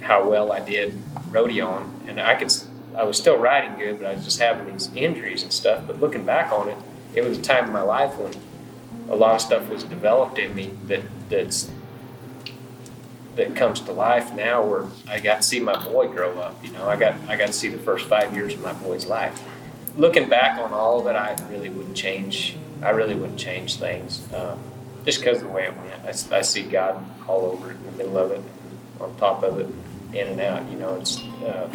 how 0.00 0.28
well 0.28 0.52
I 0.52 0.60
did 0.60 0.98
rodeoing, 1.30 1.88
and 2.06 2.20
I 2.20 2.34
could 2.34 2.52
I 2.96 3.04
was 3.04 3.16
still 3.16 3.36
riding 3.36 3.78
good, 3.78 3.98
but 3.98 4.08
I 4.08 4.14
was 4.14 4.24
just 4.24 4.40
having 4.40 4.72
these 4.72 4.90
injuries 4.94 5.42
and 5.42 5.52
stuff. 5.52 5.84
But 5.86 6.00
looking 6.00 6.24
back 6.24 6.52
on 6.52 6.68
it, 6.68 6.76
it 7.18 7.28
was 7.28 7.38
a 7.38 7.42
time 7.42 7.66
in 7.66 7.72
my 7.72 7.82
life 7.82 8.16
when 8.16 8.32
a 9.10 9.16
lot 9.16 9.34
of 9.34 9.40
stuff 9.40 9.68
was 9.68 9.84
developed 9.84 10.38
in 10.38 10.54
me 10.54 10.70
that 10.86 11.02
that's 11.28 11.70
that 13.36 13.54
comes 13.54 13.80
to 13.80 13.92
life 13.92 14.32
now 14.34 14.64
where 14.64 14.84
I 15.08 15.20
got 15.20 15.36
to 15.36 15.42
see 15.42 15.60
my 15.60 15.82
boy 15.82 16.08
grow 16.08 16.38
up. 16.40 16.62
You 16.64 16.72
know, 16.72 16.88
I 16.88 16.96
got 16.96 17.14
I 17.28 17.36
got 17.36 17.46
to 17.46 17.52
see 17.52 17.68
the 17.68 17.78
first 17.78 18.06
five 18.06 18.34
years 18.34 18.54
of 18.54 18.62
my 18.62 18.72
boy's 18.72 19.06
life. 19.06 19.42
Looking 19.96 20.28
back 20.28 20.58
on 20.58 20.72
all 20.72 21.00
of 21.00 21.06
it, 21.06 21.16
I 21.16 21.36
really 21.50 21.68
wouldn't 21.68 21.96
change. 21.96 22.56
I 22.82 22.90
really 22.90 23.14
wouldn't 23.14 23.38
change 23.38 23.76
things, 23.76 24.22
um, 24.32 24.60
just 25.04 25.18
because 25.18 25.38
of 25.38 25.48
the 25.48 25.52
way 25.52 25.64
it 25.64 25.76
went. 25.76 26.32
I, 26.32 26.36
I 26.38 26.42
see 26.42 26.62
God 26.62 27.04
all 27.26 27.46
over 27.46 27.72
it, 27.72 27.76
in 27.76 27.84
the 27.86 27.92
middle 27.92 28.18
of 28.18 28.30
it, 28.30 28.40
on 29.00 29.16
top 29.16 29.42
of 29.42 29.58
it, 29.58 29.68
in 30.16 30.28
and 30.28 30.40
out. 30.40 30.70
You 30.70 30.78
know, 30.78 30.94
it's 30.94 31.18
uh, 31.44 31.68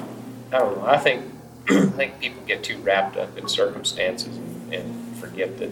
I 0.51 0.59
don't 0.59 0.77
know. 0.77 0.85
I 0.85 0.97
think 0.97 1.25
I 1.69 1.85
think 1.87 2.19
people 2.19 2.41
get 2.45 2.63
too 2.63 2.77
wrapped 2.79 3.17
up 3.17 3.37
in 3.37 3.47
circumstances 3.47 4.35
and, 4.37 4.73
and 4.73 5.02
that 5.35 5.71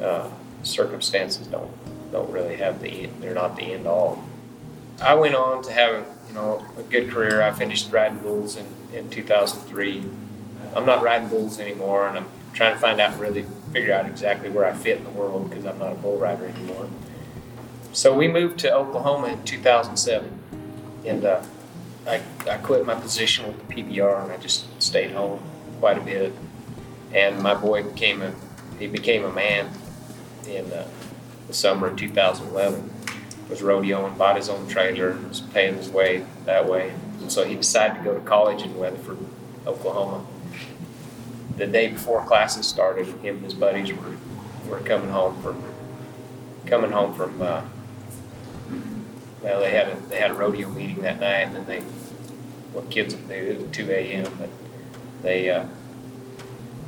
uh, 0.00 0.28
circumstances 0.62 1.46
don't 1.46 1.70
don't 2.12 2.30
really 2.30 2.56
have 2.56 2.80
the 2.82 3.06
they're 3.20 3.34
not 3.34 3.56
the 3.56 3.62
end 3.62 3.86
all. 3.86 4.22
I 5.00 5.14
went 5.14 5.34
on 5.34 5.62
to 5.64 5.72
have 5.72 6.06
you 6.28 6.34
know 6.34 6.64
a 6.78 6.82
good 6.82 7.10
career. 7.10 7.42
I 7.42 7.52
finished 7.52 7.92
riding 7.92 8.18
bulls 8.18 8.56
in, 8.56 8.66
in 8.92 9.10
2003. 9.10 10.04
I'm 10.74 10.86
not 10.86 11.02
riding 11.02 11.28
bulls 11.28 11.58
anymore, 11.58 12.08
and 12.08 12.18
I'm 12.18 12.26
trying 12.52 12.74
to 12.74 12.80
find 12.80 13.00
out 13.00 13.18
really 13.18 13.46
figure 13.72 13.94
out 13.94 14.06
exactly 14.06 14.50
where 14.50 14.66
I 14.66 14.72
fit 14.72 14.98
in 14.98 15.04
the 15.04 15.10
world 15.10 15.48
because 15.48 15.64
I'm 15.64 15.78
not 15.78 15.92
a 15.92 15.96
bull 15.96 16.18
rider 16.18 16.46
anymore. 16.46 16.88
So 17.92 18.14
we 18.14 18.28
moved 18.28 18.58
to 18.60 18.74
Oklahoma 18.74 19.28
in 19.28 19.44
2007, 19.44 20.38
and 21.04 21.24
uh, 21.24 21.42
I, 22.06 22.20
I 22.50 22.56
quit 22.58 22.84
my 22.84 22.94
position 22.94 23.46
with 23.46 23.68
the 23.68 23.74
PBR 23.74 24.24
and 24.24 24.32
I 24.32 24.36
just 24.38 24.66
stayed 24.82 25.12
home 25.12 25.40
quite 25.78 25.98
a 25.98 26.00
bit. 26.00 26.32
And 27.14 27.40
my 27.42 27.54
boy 27.54 27.82
became 27.82 28.22
a 28.22 28.32
he 28.82 28.88
became 28.88 29.24
a 29.24 29.32
man 29.32 29.70
in 30.48 30.70
uh, 30.72 30.88
the 31.46 31.54
summer 31.54 31.86
of 31.86 31.96
2011. 31.96 32.90
Was 33.48 33.60
rodeoing, 33.60 34.18
bought 34.18 34.36
his 34.36 34.48
own 34.48 34.66
trailer, 34.66 35.16
was 35.28 35.40
paying 35.40 35.76
his 35.76 35.88
way 35.88 36.24
that 36.46 36.68
way. 36.68 36.92
And 37.20 37.30
so 37.30 37.44
he 37.44 37.54
decided 37.54 37.98
to 37.98 38.04
go 38.04 38.14
to 38.14 38.20
college 38.20 38.62
in 38.62 38.76
Weatherford, 38.76 39.18
Oklahoma. 39.66 40.24
The 41.58 41.66
day 41.66 41.88
before 41.88 42.24
classes 42.24 42.66
started, 42.66 43.06
him 43.06 43.36
and 43.36 43.44
his 43.44 43.54
buddies 43.54 43.92
were, 43.92 44.16
were 44.68 44.80
coming 44.80 45.10
home 45.10 45.40
from 45.42 45.62
coming 46.66 46.90
home 46.90 47.14
from 47.14 47.40
uh, 47.40 47.62
well, 49.42 49.60
they 49.60 49.70
had 49.70 49.88
a 49.88 49.96
they 50.08 50.18
had 50.18 50.30
a 50.30 50.34
rodeo 50.34 50.70
meeting 50.70 51.02
that 51.02 51.20
night, 51.20 51.42
and 51.42 51.56
then 51.56 51.66
they 51.66 51.80
what 52.72 52.90
kids 52.90 53.14
would 53.14 53.28
do 53.28 53.58
was 53.60 53.70
two 53.70 53.90
a.m. 53.90 54.32
But 54.38 54.48
they 55.20 55.50
uh, 55.50 55.66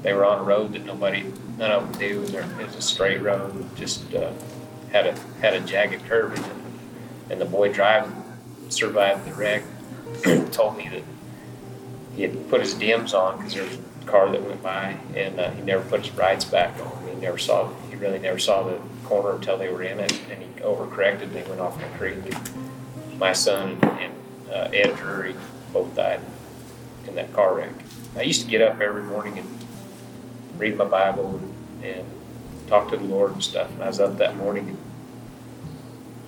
they 0.03 0.13
were 0.15 0.25
on 0.25 0.39
a 0.39 0.43
road 0.43 0.73
that 0.73 0.87
nobody 0.87 1.31
none 1.59 1.71
of 1.71 1.91
them 1.91 2.01
do. 2.01 2.23
It 2.23 2.67
was 2.67 2.77
a 2.77 2.83
straight 2.83 3.23
road, 3.23 3.69
just 3.77 4.13
uh, 4.15 4.33
had 4.93 5.07
a 5.07 5.19
had 5.41 5.55
a 5.55 5.61
jagged 5.61 6.05
curve 6.07 6.35
it. 6.39 6.45
And 7.31 7.41
the 7.41 7.45
boy 7.45 7.73
driving 7.73 8.23
survived 8.69 9.27
the 9.27 9.35
wreck. 9.35 9.63
told 10.53 10.77
me 10.77 10.89
that 10.89 11.03
he 12.15 12.23
had 12.23 12.49
put 12.49 12.61
his 12.61 12.75
dims 12.75 13.15
on 13.15 13.39
because 13.39 13.55
there 13.55 13.65
was 13.65 13.77
a 13.77 14.07
car 14.07 14.31
that 14.31 14.43
went 14.43 14.63
by, 14.63 14.97
and 15.15 15.41
uh, 15.41 15.51
he 15.51 15.63
never 15.63 15.83
put 15.89 16.05
his 16.05 16.15
brights 16.15 16.45
back 16.45 16.79
on. 16.81 17.09
He 17.09 17.15
never 17.21 17.39
saw 17.39 17.73
he 17.91 17.97
really 17.97 18.19
never 18.19 18.39
saw 18.39 18.63
the 18.63 18.79
corner 19.05 19.37
until 19.37 19.57
they 19.57 19.69
were 19.69 19.83
in 19.83 19.99
it, 20.01 20.13
and 20.31 20.43
he 20.43 20.49
overcorrected. 20.61 21.23
And 21.23 21.33
they 21.33 21.43
went 21.45 21.61
off 21.61 21.79
the 21.79 21.87
creek. 21.99 22.19
My 23.19 23.33
son 23.33 23.79
and 23.83 24.13
uh, 24.53 24.69
Ed 24.73 24.97
Drury 24.97 25.35
both 25.73 25.95
died 25.95 26.21
in 27.07 27.15
that 27.17 27.33
car 27.33 27.57
wreck. 27.57 27.73
I 28.17 28.23
used 28.23 28.43
to 28.43 28.49
get 28.49 28.63
up 28.63 28.81
every 28.81 29.03
morning 29.03 29.39
and 29.39 29.64
read 30.59 30.77
my 30.77 30.85
Bible 30.85 31.41
and, 31.83 31.85
and 31.85 32.07
talk 32.67 32.91
to 32.91 32.97
the 32.97 33.05
Lord 33.05 33.33
and 33.33 33.43
stuff. 33.43 33.71
And 33.73 33.83
I 33.83 33.89
was 33.89 34.01
up 34.01 34.19
that 34.19 34.37
morning, 34.37 34.77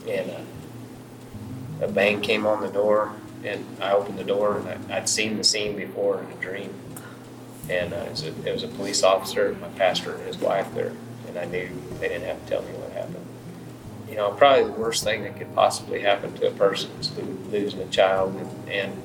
and 0.09 0.31
uh, 0.31 1.85
a 1.85 1.89
bang 1.89 2.21
came 2.21 2.47
on 2.47 2.63
the 2.63 2.69
door, 2.69 3.13
and 3.45 3.65
I 3.81 3.93
opened 3.93 4.19
the 4.19 4.25
door, 4.25 4.59
and 4.59 4.93
I, 4.93 4.99
would 4.99 5.09
seen 5.09 5.37
the 5.37 5.45
scene 5.45 5.77
before 5.77 6.23
in 6.23 6.31
a 6.31 6.41
dream. 6.41 6.75
And 7.69 7.93
uh, 7.93 7.97
it, 7.97 8.11
was 8.11 8.23
a, 8.23 8.49
it 8.49 8.53
was 8.53 8.63
a 8.63 8.69
police 8.69 9.03
officer, 9.03 9.57
my 9.61 9.69
pastor, 9.71 10.15
and 10.15 10.27
his 10.27 10.39
wife 10.39 10.73
there, 10.75 10.93
and 11.29 11.39
I 11.39 11.45
knew 11.47 11.69
they 12.01 12.09
didn't 12.09 12.27
have 12.27 12.43
to 12.45 12.49
tell 12.49 12.63
me 12.63 12.73
what 12.73 12.93
happened. 12.93 13.27
You 14.09 14.15
know, 14.15 14.31
probably 14.31 14.65
the 14.65 14.73
worst 14.73 15.03
thing 15.03 15.25
that 15.25 15.37
could 15.37 15.53
possibly 15.55 16.01
happen 16.01 16.33
to 16.35 16.47
a 16.47 16.53
person 16.53 16.91
is 17.01 17.11
losing 17.51 17.81
a 17.81 17.87
child, 17.87 18.37
and, 18.37 18.71
and 18.71 19.03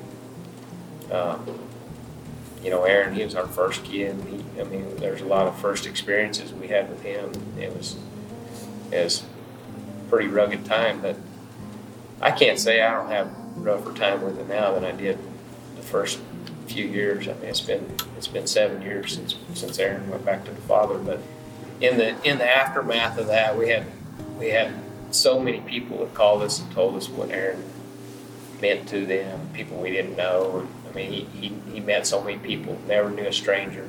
um, 1.12 1.58
you 2.62 2.70
know, 2.70 2.84
Aaron, 2.84 3.14
he 3.14 3.24
was 3.24 3.34
our 3.34 3.46
first 3.48 3.84
kid. 3.84 4.10
and 4.10 4.28
He, 4.28 4.41
I 4.58 4.64
mean, 4.64 4.96
there's 4.96 5.20
a 5.20 5.26
lot 5.26 5.46
of 5.46 5.58
first 5.58 5.86
experiences 5.86 6.52
we 6.52 6.68
had 6.68 6.88
with 6.90 7.02
him. 7.02 7.32
It 7.58 7.74
was, 7.74 7.96
it 8.90 9.04
was 9.04 9.22
a 9.22 10.10
pretty 10.10 10.28
rugged 10.28 10.64
time, 10.64 11.00
but 11.00 11.16
I 12.20 12.30
can't 12.30 12.58
say 12.58 12.82
I 12.82 12.92
don't 12.92 13.10
have 13.10 13.30
rougher 13.56 13.92
time 13.92 14.22
with 14.22 14.38
him 14.38 14.48
now 14.48 14.72
than 14.74 14.84
I 14.84 14.92
did 14.92 15.18
the 15.76 15.82
first 15.82 16.20
few 16.66 16.86
years. 16.86 17.28
I 17.28 17.34
mean, 17.34 17.44
it's 17.44 17.60
been 17.60 17.96
it's 18.16 18.28
been 18.28 18.46
seven 18.46 18.82
years 18.82 19.14
since 19.14 19.36
since 19.54 19.78
Aaron 19.78 20.08
went 20.10 20.24
back 20.24 20.44
to 20.44 20.50
the 20.50 20.60
father. 20.62 20.98
But 20.98 21.20
in 21.80 21.98
the 21.98 22.14
in 22.28 22.38
the 22.38 22.48
aftermath 22.48 23.18
of 23.18 23.26
that, 23.28 23.58
we 23.58 23.68
had 23.68 23.86
we 24.38 24.50
had 24.50 24.72
so 25.10 25.38
many 25.38 25.60
people 25.60 25.98
that 25.98 26.14
called 26.14 26.42
us 26.42 26.60
and 26.60 26.70
told 26.72 26.96
us 26.96 27.08
what 27.08 27.30
Aaron 27.30 27.62
meant 28.60 28.88
to 28.88 29.04
them, 29.04 29.48
people 29.52 29.76
we 29.78 29.90
didn't 29.90 30.16
know. 30.16 30.66
I 30.88 30.94
mean, 30.94 31.10
he, 31.10 31.24
he, 31.38 31.72
he 31.72 31.80
met 31.80 32.06
so 32.06 32.22
many 32.22 32.38
people, 32.38 32.78
never 32.86 33.10
knew 33.10 33.26
a 33.26 33.32
stranger. 33.32 33.88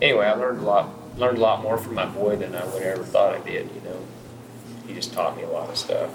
Anyway, 0.00 0.26
I 0.26 0.32
learned 0.32 0.60
a 0.60 0.64
lot, 0.64 1.18
learned 1.18 1.38
a 1.38 1.40
lot 1.40 1.62
more 1.62 1.76
from 1.76 1.94
my 1.94 2.06
boy 2.06 2.36
than 2.36 2.54
I 2.54 2.64
would 2.66 2.82
ever 2.82 3.04
thought 3.04 3.34
I 3.34 3.40
did, 3.40 3.70
you 3.74 3.80
know. 3.82 4.00
He 4.86 4.94
just 4.94 5.12
taught 5.12 5.36
me 5.36 5.42
a 5.42 5.48
lot 5.48 5.68
of 5.68 5.76
stuff. 5.76 6.10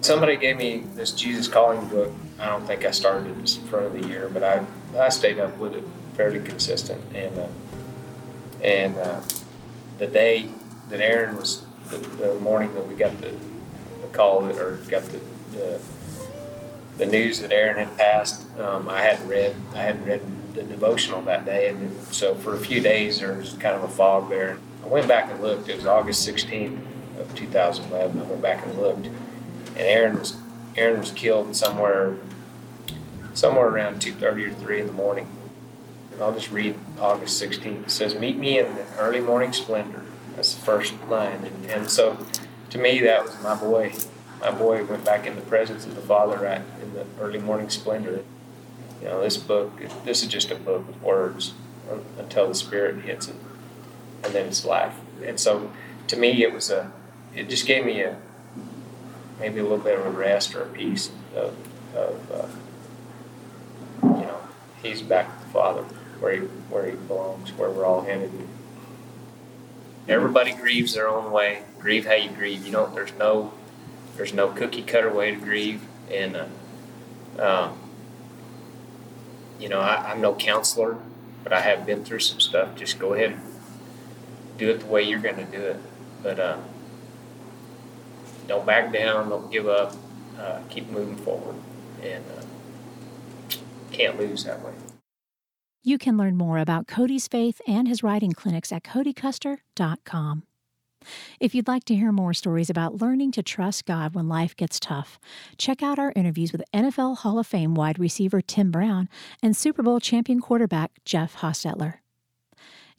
Somebody 0.00 0.36
gave 0.36 0.56
me 0.56 0.84
this 0.94 1.12
Jesus 1.12 1.48
Calling 1.48 1.86
book. 1.88 2.12
I 2.38 2.46
don't 2.46 2.66
think 2.66 2.84
I 2.84 2.90
started 2.90 3.26
it 3.30 3.56
in 3.56 3.66
front 3.66 3.86
of 3.86 3.92
the 3.92 4.08
year, 4.08 4.30
but 4.32 4.42
I, 4.42 4.64
I 4.98 5.10
stayed 5.10 5.38
up 5.38 5.58
with 5.58 5.74
it 5.74 5.84
fairly 6.14 6.40
consistent. 6.40 7.02
And 7.14 7.38
uh, 7.38 7.48
and 8.62 8.96
uh, 8.96 9.20
the 9.98 10.06
day 10.06 10.48
that 10.88 11.00
Aaron 11.00 11.36
was, 11.36 11.64
the, 11.88 11.96
the 11.96 12.34
morning 12.40 12.72
that 12.74 12.86
we 12.86 12.94
got 12.94 13.18
the, 13.20 13.30
the 13.30 14.08
call 14.12 14.42
that, 14.42 14.56
or 14.56 14.76
got 14.88 15.02
the, 15.04 15.20
the 15.52 15.80
the 16.98 17.06
news 17.06 17.40
that 17.40 17.52
Aaron 17.52 17.78
had 17.78 17.96
passed, 17.96 18.46
um, 18.58 18.88
I 18.88 19.02
hadn't 19.02 19.26
read. 19.28 19.56
I 19.74 19.82
hadn't 19.82 20.04
read 20.04 20.22
the 20.54 20.62
devotional 20.62 21.22
that 21.22 21.44
day, 21.44 21.68
and 21.68 21.96
so 22.04 22.34
for 22.34 22.54
a 22.54 22.58
few 22.58 22.80
days 22.80 23.20
there 23.20 23.34
was 23.34 23.54
kind 23.54 23.74
of 23.74 23.82
a 23.82 23.88
fog 23.88 24.28
there. 24.28 24.58
I 24.84 24.88
went 24.88 25.08
back 25.08 25.30
and 25.30 25.40
looked. 25.40 25.68
It 25.68 25.76
was 25.76 25.86
August 25.86 26.26
16th 26.28 26.78
of 27.18 27.34
2011. 27.34 28.20
I 28.20 28.24
went 28.24 28.42
back 28.42 28.64
and 28.66 28.78
looked, 28.78 29.06
and 29.06 29.78
Aaron 29.78 30.18
was 30.18 30.36
Aaron 30.76 31.00
was 31.00 31.10
killed 31.10 31.54
somewhere 31.56 32.16
somewhere 33.34 33.68
around 33.68 34.00
2:30 34.00 34.46
or 34.46 34.54
3 34.54 34.80
in 34.80 34.86
the 34.86 34.92
morning. 34.92 35.26
And 36.12 36.22
I'll 36.22 36.32
just 36.32 36.50
read 36.50 36.76
August 37.00 37.40
16th. 37.40 37.84
It 37.84 37.90
says, 37.90 38.14
"Meet 38.14 38.36
me 38.36 38.58
in 38.58 38.74
the 38.74 38.84
early 38.98 39.20
morning 39.20 39.52
splendor." 39.52 40.02
That's 40.36 40.54
the 40.54 40.62
first 40.62 40.94
line, 41.08 41.44
and, 41.44 41.70
and 41.70 41.90
so 41.90 42.18
to 42.70 42.78
me 42.78 43.00
that 43.00 43.24
was 43.24 43.42
my 43.42 43.54
boy. 43.54 43.92
My 44.40 44.50
boy 44.50 44.84
went 44.84 45.04
back 45.04 45.26
in 45.26 45.36
the 45.36 45.42
presence 45.42 45.84
of 45.84 45.94
the 45.94 46.00
Father 46.00 46.38
right 46.38 46.62
in 46.82 46.94
the 46.94 47.04
early 47.20 47.38
morning 47.38 47.68
splendor. 47.68 48.24
You 49.00 49.06
know, 49.06 49.20
this 49.22 49.36
book, 49.36 49.72
this 50.04 50.22
is 50.22 50.28
just 50.28 50.50
a 50.50 50.54
book 50.54 50.86
with 50.86 51.00
words 51.02 51.54
until 52.18 52.48
the 52.48 52.54
Spirit 52.54 53.04
hits 53.04 53.28
it, 53.28 53.36
and 54.22 54.34
then 54.34 54.46
it's 54.46 54.64
life. 54.64 54.94
And 55.24 55.40
so, 55.40 55.70
to 56.08 56.16
me, 56.16 56.42
it 56.42 56.52
was 56.52 56.70
a, 56.70 56.92
it 57.34 57.48
just 57.48 57.66
gave 57.66 57.84
me 57.84 58.02
a, 58.02 58.16
maybe 59.38 59.60
a 59.60 59.62
little 59.62 59.78
bit 59.78 59.98
of 59.98 60.06
a 60.06 60.10
rest 60.10 60.54
or 60.54 60.62
a 60.62 60.68
peace 60.68 61.10
of, 61.34 61.56
of 61.94 62.32
uh, 62.32 62.48
you 64.02 64.26
know, 64.26 64.40
he's 64.82 65.02
back 65.02 65.28
with 65.28 65.46
the 65.46 65.52
Father 65.52 65.84
where 66.20 66.34
he 66.34 66.40
where 66.68 66.86
he 66.86 66.92
belongs, 66.92 67.50
where 67.52 67.70
we're 67.70 67.84
all 67.84 68.02
headed. 68.02 68.30
Everybody 70.08 70.52
grieves 70.52 70.94
their 70.94 71.08
own 71.08 71.32
way. 71.32 71.62
Grieve 71.78 72.06
how 72.06 72.14
you 72.14 72.30
grieve. 72.30 72.64
You 72.64 72.72
know, 72.72 72.94
there's 72.94 73.14
no 73.14 73.52
there's 74.16 74.34
no 74.34 74.48
cookie 74.48 74.82
cutter 74.82 75.12
way 75.12 75.34
to 75.34 75.40
grieve, 75.40 75.82
and 76.10 76.36
uh, 76.36 76.46
um, 77.38 77.78
you 79.60 79.68
know, 79.68 79.80
I, 79.80 80.10
am 80.10 80.20
no 80.20 80.34
counselor, 80.34 80.96
but 81.44 81.52
I 81.52 81.60
have 81.60 81.84
been 81.86 82.04
through 82.04 82.20
some 82.20 82.40
stuff. 82.40 82.74
Just 82.76 82.98
go 82.98 83.14
ahead 83.14 83.32
and 83.32 83.40
do 84.56 84.70
it 84.70 84.80
the 84.80 84.86
way 84.86 85.02
you're 85.02 85.20
going 85.20 85.36
to 85.36 85.44
do 85.44 85.60
it. 85.60 85.76
But 86.22 86.40
uh, 86.40 86.58
don't 88.48 88.66
back 88.66 88.92
down, 88.92 89.28
don't 89.28 89.52
give 89.52 89.68
up, 89.68 89.94
uh, 90.38 90.60
keep 90.70 90.90
moving 90.90 91.16
forward, 91.16 91.56
and 92.02 92.24
uh, 92.38 93.56
can't 93.92 94.18
lose 94.18 94.44
that 94.44 94.64
way. 94.64 94.72
You 95.82 95.98
can 95.98 96.16
learn 96.16 96.36
more 96.36 96.58
about 96.58 96.86
Cody's 96.86 97.26
faith 97.26 97.60
and 97.66 97.88
his 97.88 98.02
writing 98.02 98.32
clinics 98.32 98.70
at 98.72 98.82
codycuster.com. 98.82 100.42
If 101.38 101.54
you'd 101.54 101.68
like 101.68 101.84
to 101.84 101.94
hear 101.94 102.12
more 102.12 102.34
stories 102.34 102.70
about 102.70 103.00
learning 103.00 103.32
to 103.32 103.42
trust 103.42 103.86
God 103.86 104.14
when 104.14 104.28
life 104.28 104.56
gets 104.56 104.78
tough, 104.78 105.18
check 105.56 105.82
out 105.82 105.98
our 105.98 106.12
interviews 106.14 106.52
with 106.52 106.62
NFL 106.74 107.18
Hall 107.18 107.38
of 107.38 107.46
Fame 107.46 107.74
wide 107.74 107.98
receiver 107.98 108.40
Tim 108.40 108.70
Brown 108.70 109.08
and 109.42 109.56
Super 109.56 109.82
Bowl 109.82 110.00
champion 110.00 110.40
quarterback 110.40 110.92
Jeff 111.04 111.36
Hostetler. 111.36 111.94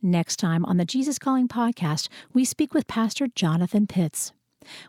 Next 0.01 0.37
time 0.37 0.65
on 0.65 0.77
the 0.77 0.85
Jesus 0.85 1.19
Calling 1.19 1.47
podcast, 1.47 2.07
we 2.33 2.43
speak 2.43 2.73
with 2.73 2.87
Pastor 2.87 3.27
Jonathan 3.27 3.85
Pitts. 3.85 4.33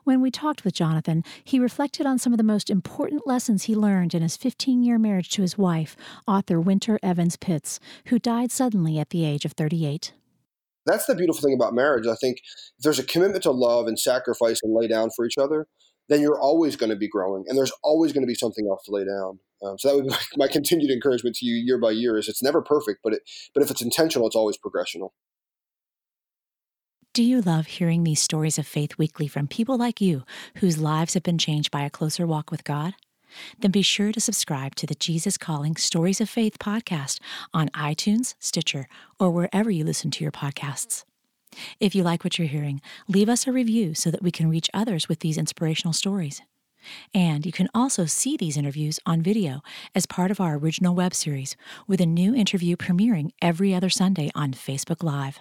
When 0.04 0.20
we 0.20 0.30
talked 0.30 0.64
with 0.64 0.74
Jonathan, 0.74 1.24
he 1.44 1.58
reflected 1.58 2.06
on 2.06 2.18
some 2.18 2.32
of 2.32 2.36
the 2.36 2.42
most 2.42 2.70
important 2.70 3.26
lessons 3.26 3.64
he 3.64 3.74
learned 3.74 4.14
in 4.14 4.22
his 4.22 4.36
15 4.36 4.82
year 4.82 4.98
marriage 4.98 5.30
to 5.30 5.42
his 5.42 5.58
wife, 5.58 5.96
author 6.26 6.60
Wynter 6.60 6.98
Evans 7.02 7.36
Pitts, 7.36 7.78
who 8.06 8.18
died 8.18 8.50
suddenly 8.50 8.98
at 8.98 9.10
the 9.10 9.24
age 9.24 9.44
of 9.44 9.52
38. 9.52 10.12
That's 10.86 11.06
the 11.06 11.14
beautiful 11.14 11.42
thing 11.42 11.54
about 11.54 11.74
marriage. 11.74 12.06
I 12.06 12.16
think 12.16 12.38
if 12.38 12.82
there's 12.82 12.98
a 12.98 13.04
commitment 13.04 13.44
to 13.44 13.50
love 13.50 13.86
and 13.86 13.98
sacrifice 13.98 14.60
and 14.62 14.74
lay 14.74 14.88
down 14.88 15.10
for 15.14 15.24
each 15.24 15.38
other, 15.38 15.66
then 16.08 16.20
you're 16.20 16.40
always 16.40 16.76
going 16.76 16.90
to 16.90 16.96
be 16.96 17.08
growing, 17.08 17.44
and 17.46 17.56
there's 17.56 17.72
always 17.82 18.12
going 18.12 18.22
to 18.22 18.28
be 18.28 18.34
something 18.34 18.66
else 18.68 18.84
to 18.84 18.92
lay 18.92 19.04
down. 19.04 19.38
Um, 19.64 19.78
so 19.78 19.88
that 19.88 19.94
would 19.94 20.04
be 20.04 20.10
my, 20.36 20.46
my 20.46 20.48
continued 20.48 20.90
encouragement 20.90 21.36
to 21.36 21.46
you 21.46 21.54
year 21.54 21.78
by 21.78 21.90
year 21.90 22.18
is 22.18 22.28
it's 22.28 22.42
never 22.42 22.62
perfect, 22.62 23.00
but 23.02 23.14
it 23.14 23.22
but 23.54 23.62
if 23.62 23.70
it's 23.70 23.82
intentional, 23.82 24.26
it's 24.26 24.36
always 24.36 24.58
progressional. 24.58 25.10
Do 27.14 27.22
you 27.22 27.42
love 27.42 27.66
hearing 27.66 28.04
these 28.04 28.22
stories 28.22 28.58
of 28.58 28.66
faith 28.66 28.96
weekly 28.96 29.28
from 29.28 29.46
people 29.46 29.76
like 29.76 30.00
you 30.00 30.24
whose 30.56 30.78
lives 30.78 31.12
have 31.12 31.22
been 31.22 31.36
changed 31.36 31.70
by 31.70 31.82
a 31.82 31.90
closer 31.90 32.26
walk 32.26 32.50
with 32.50 32.64
God? 32.64 32.94
Then 33.58 33.70
be 33.70 33.82
sure 33.82 34.12
to 34.12 34.20
subscribe 34.20 34.74
to 34.76 34.86
the 34.86 34.94
Jesus 34.94 35.38
Calling 35.38 35.76
Stories 35.76 36.20
of 36.20 36.28
Faith 36.28 36.58
podcast 36.58 37.20
on 37.52 37.68
iTunes, 37.70 38.34
Stitcher, 38.38 38.88
or 39.18 39.30
wherever 39.30 39.70
you 39.70 39.84
listen 39.84 40.10
to 40.12 40.24
your 40.24 40.32
podcasts. 40.32 41.04
If 41.80 41.94
you 41.94 42.02
like 42.02 42.24
what 42.24 42.38
you're 42.38 42.48
hearing, 42.48 42.80
leave 43.08 43.28
us 43.28 43.46
a 43.46 43.52
review 43.52 43.94
so 43.94 44.10
that 44.10 44.22
we 44.22 44.30
can 44.30 44.48
reach 44.48 44.70
others 44.72 45.08
with 45.08 45.20
these 45.20 45.38
inspirational 45.38 45.92
stories. 45.92 46.42
And 47.14 47.46
you 47.46 47.52
can 47.52 47.68
also 47.74 48.06
see 48.06 48.36
these 48.36 48.56
interviews 48.56 48.98
on 49.06 49.22
video 49.22 49.62
as 49.94 50.06
part 50.06 50.30
of 50.30 50.40
our 50.40 50.56
original 50.56 50.94
web 50.94 51.14
series, 51.14 51.56
with 51.86 52.00
a 52.00 52.06
new 52.06 52.34
interview 52.34 52.76
premiering 52.76 53.30
every 53.40 53.74
other 53.74 53.90
Sunday 53.90 54.30
on 54.34 54.52
Facebook 54.52 55.02
Live. 55.02 55.40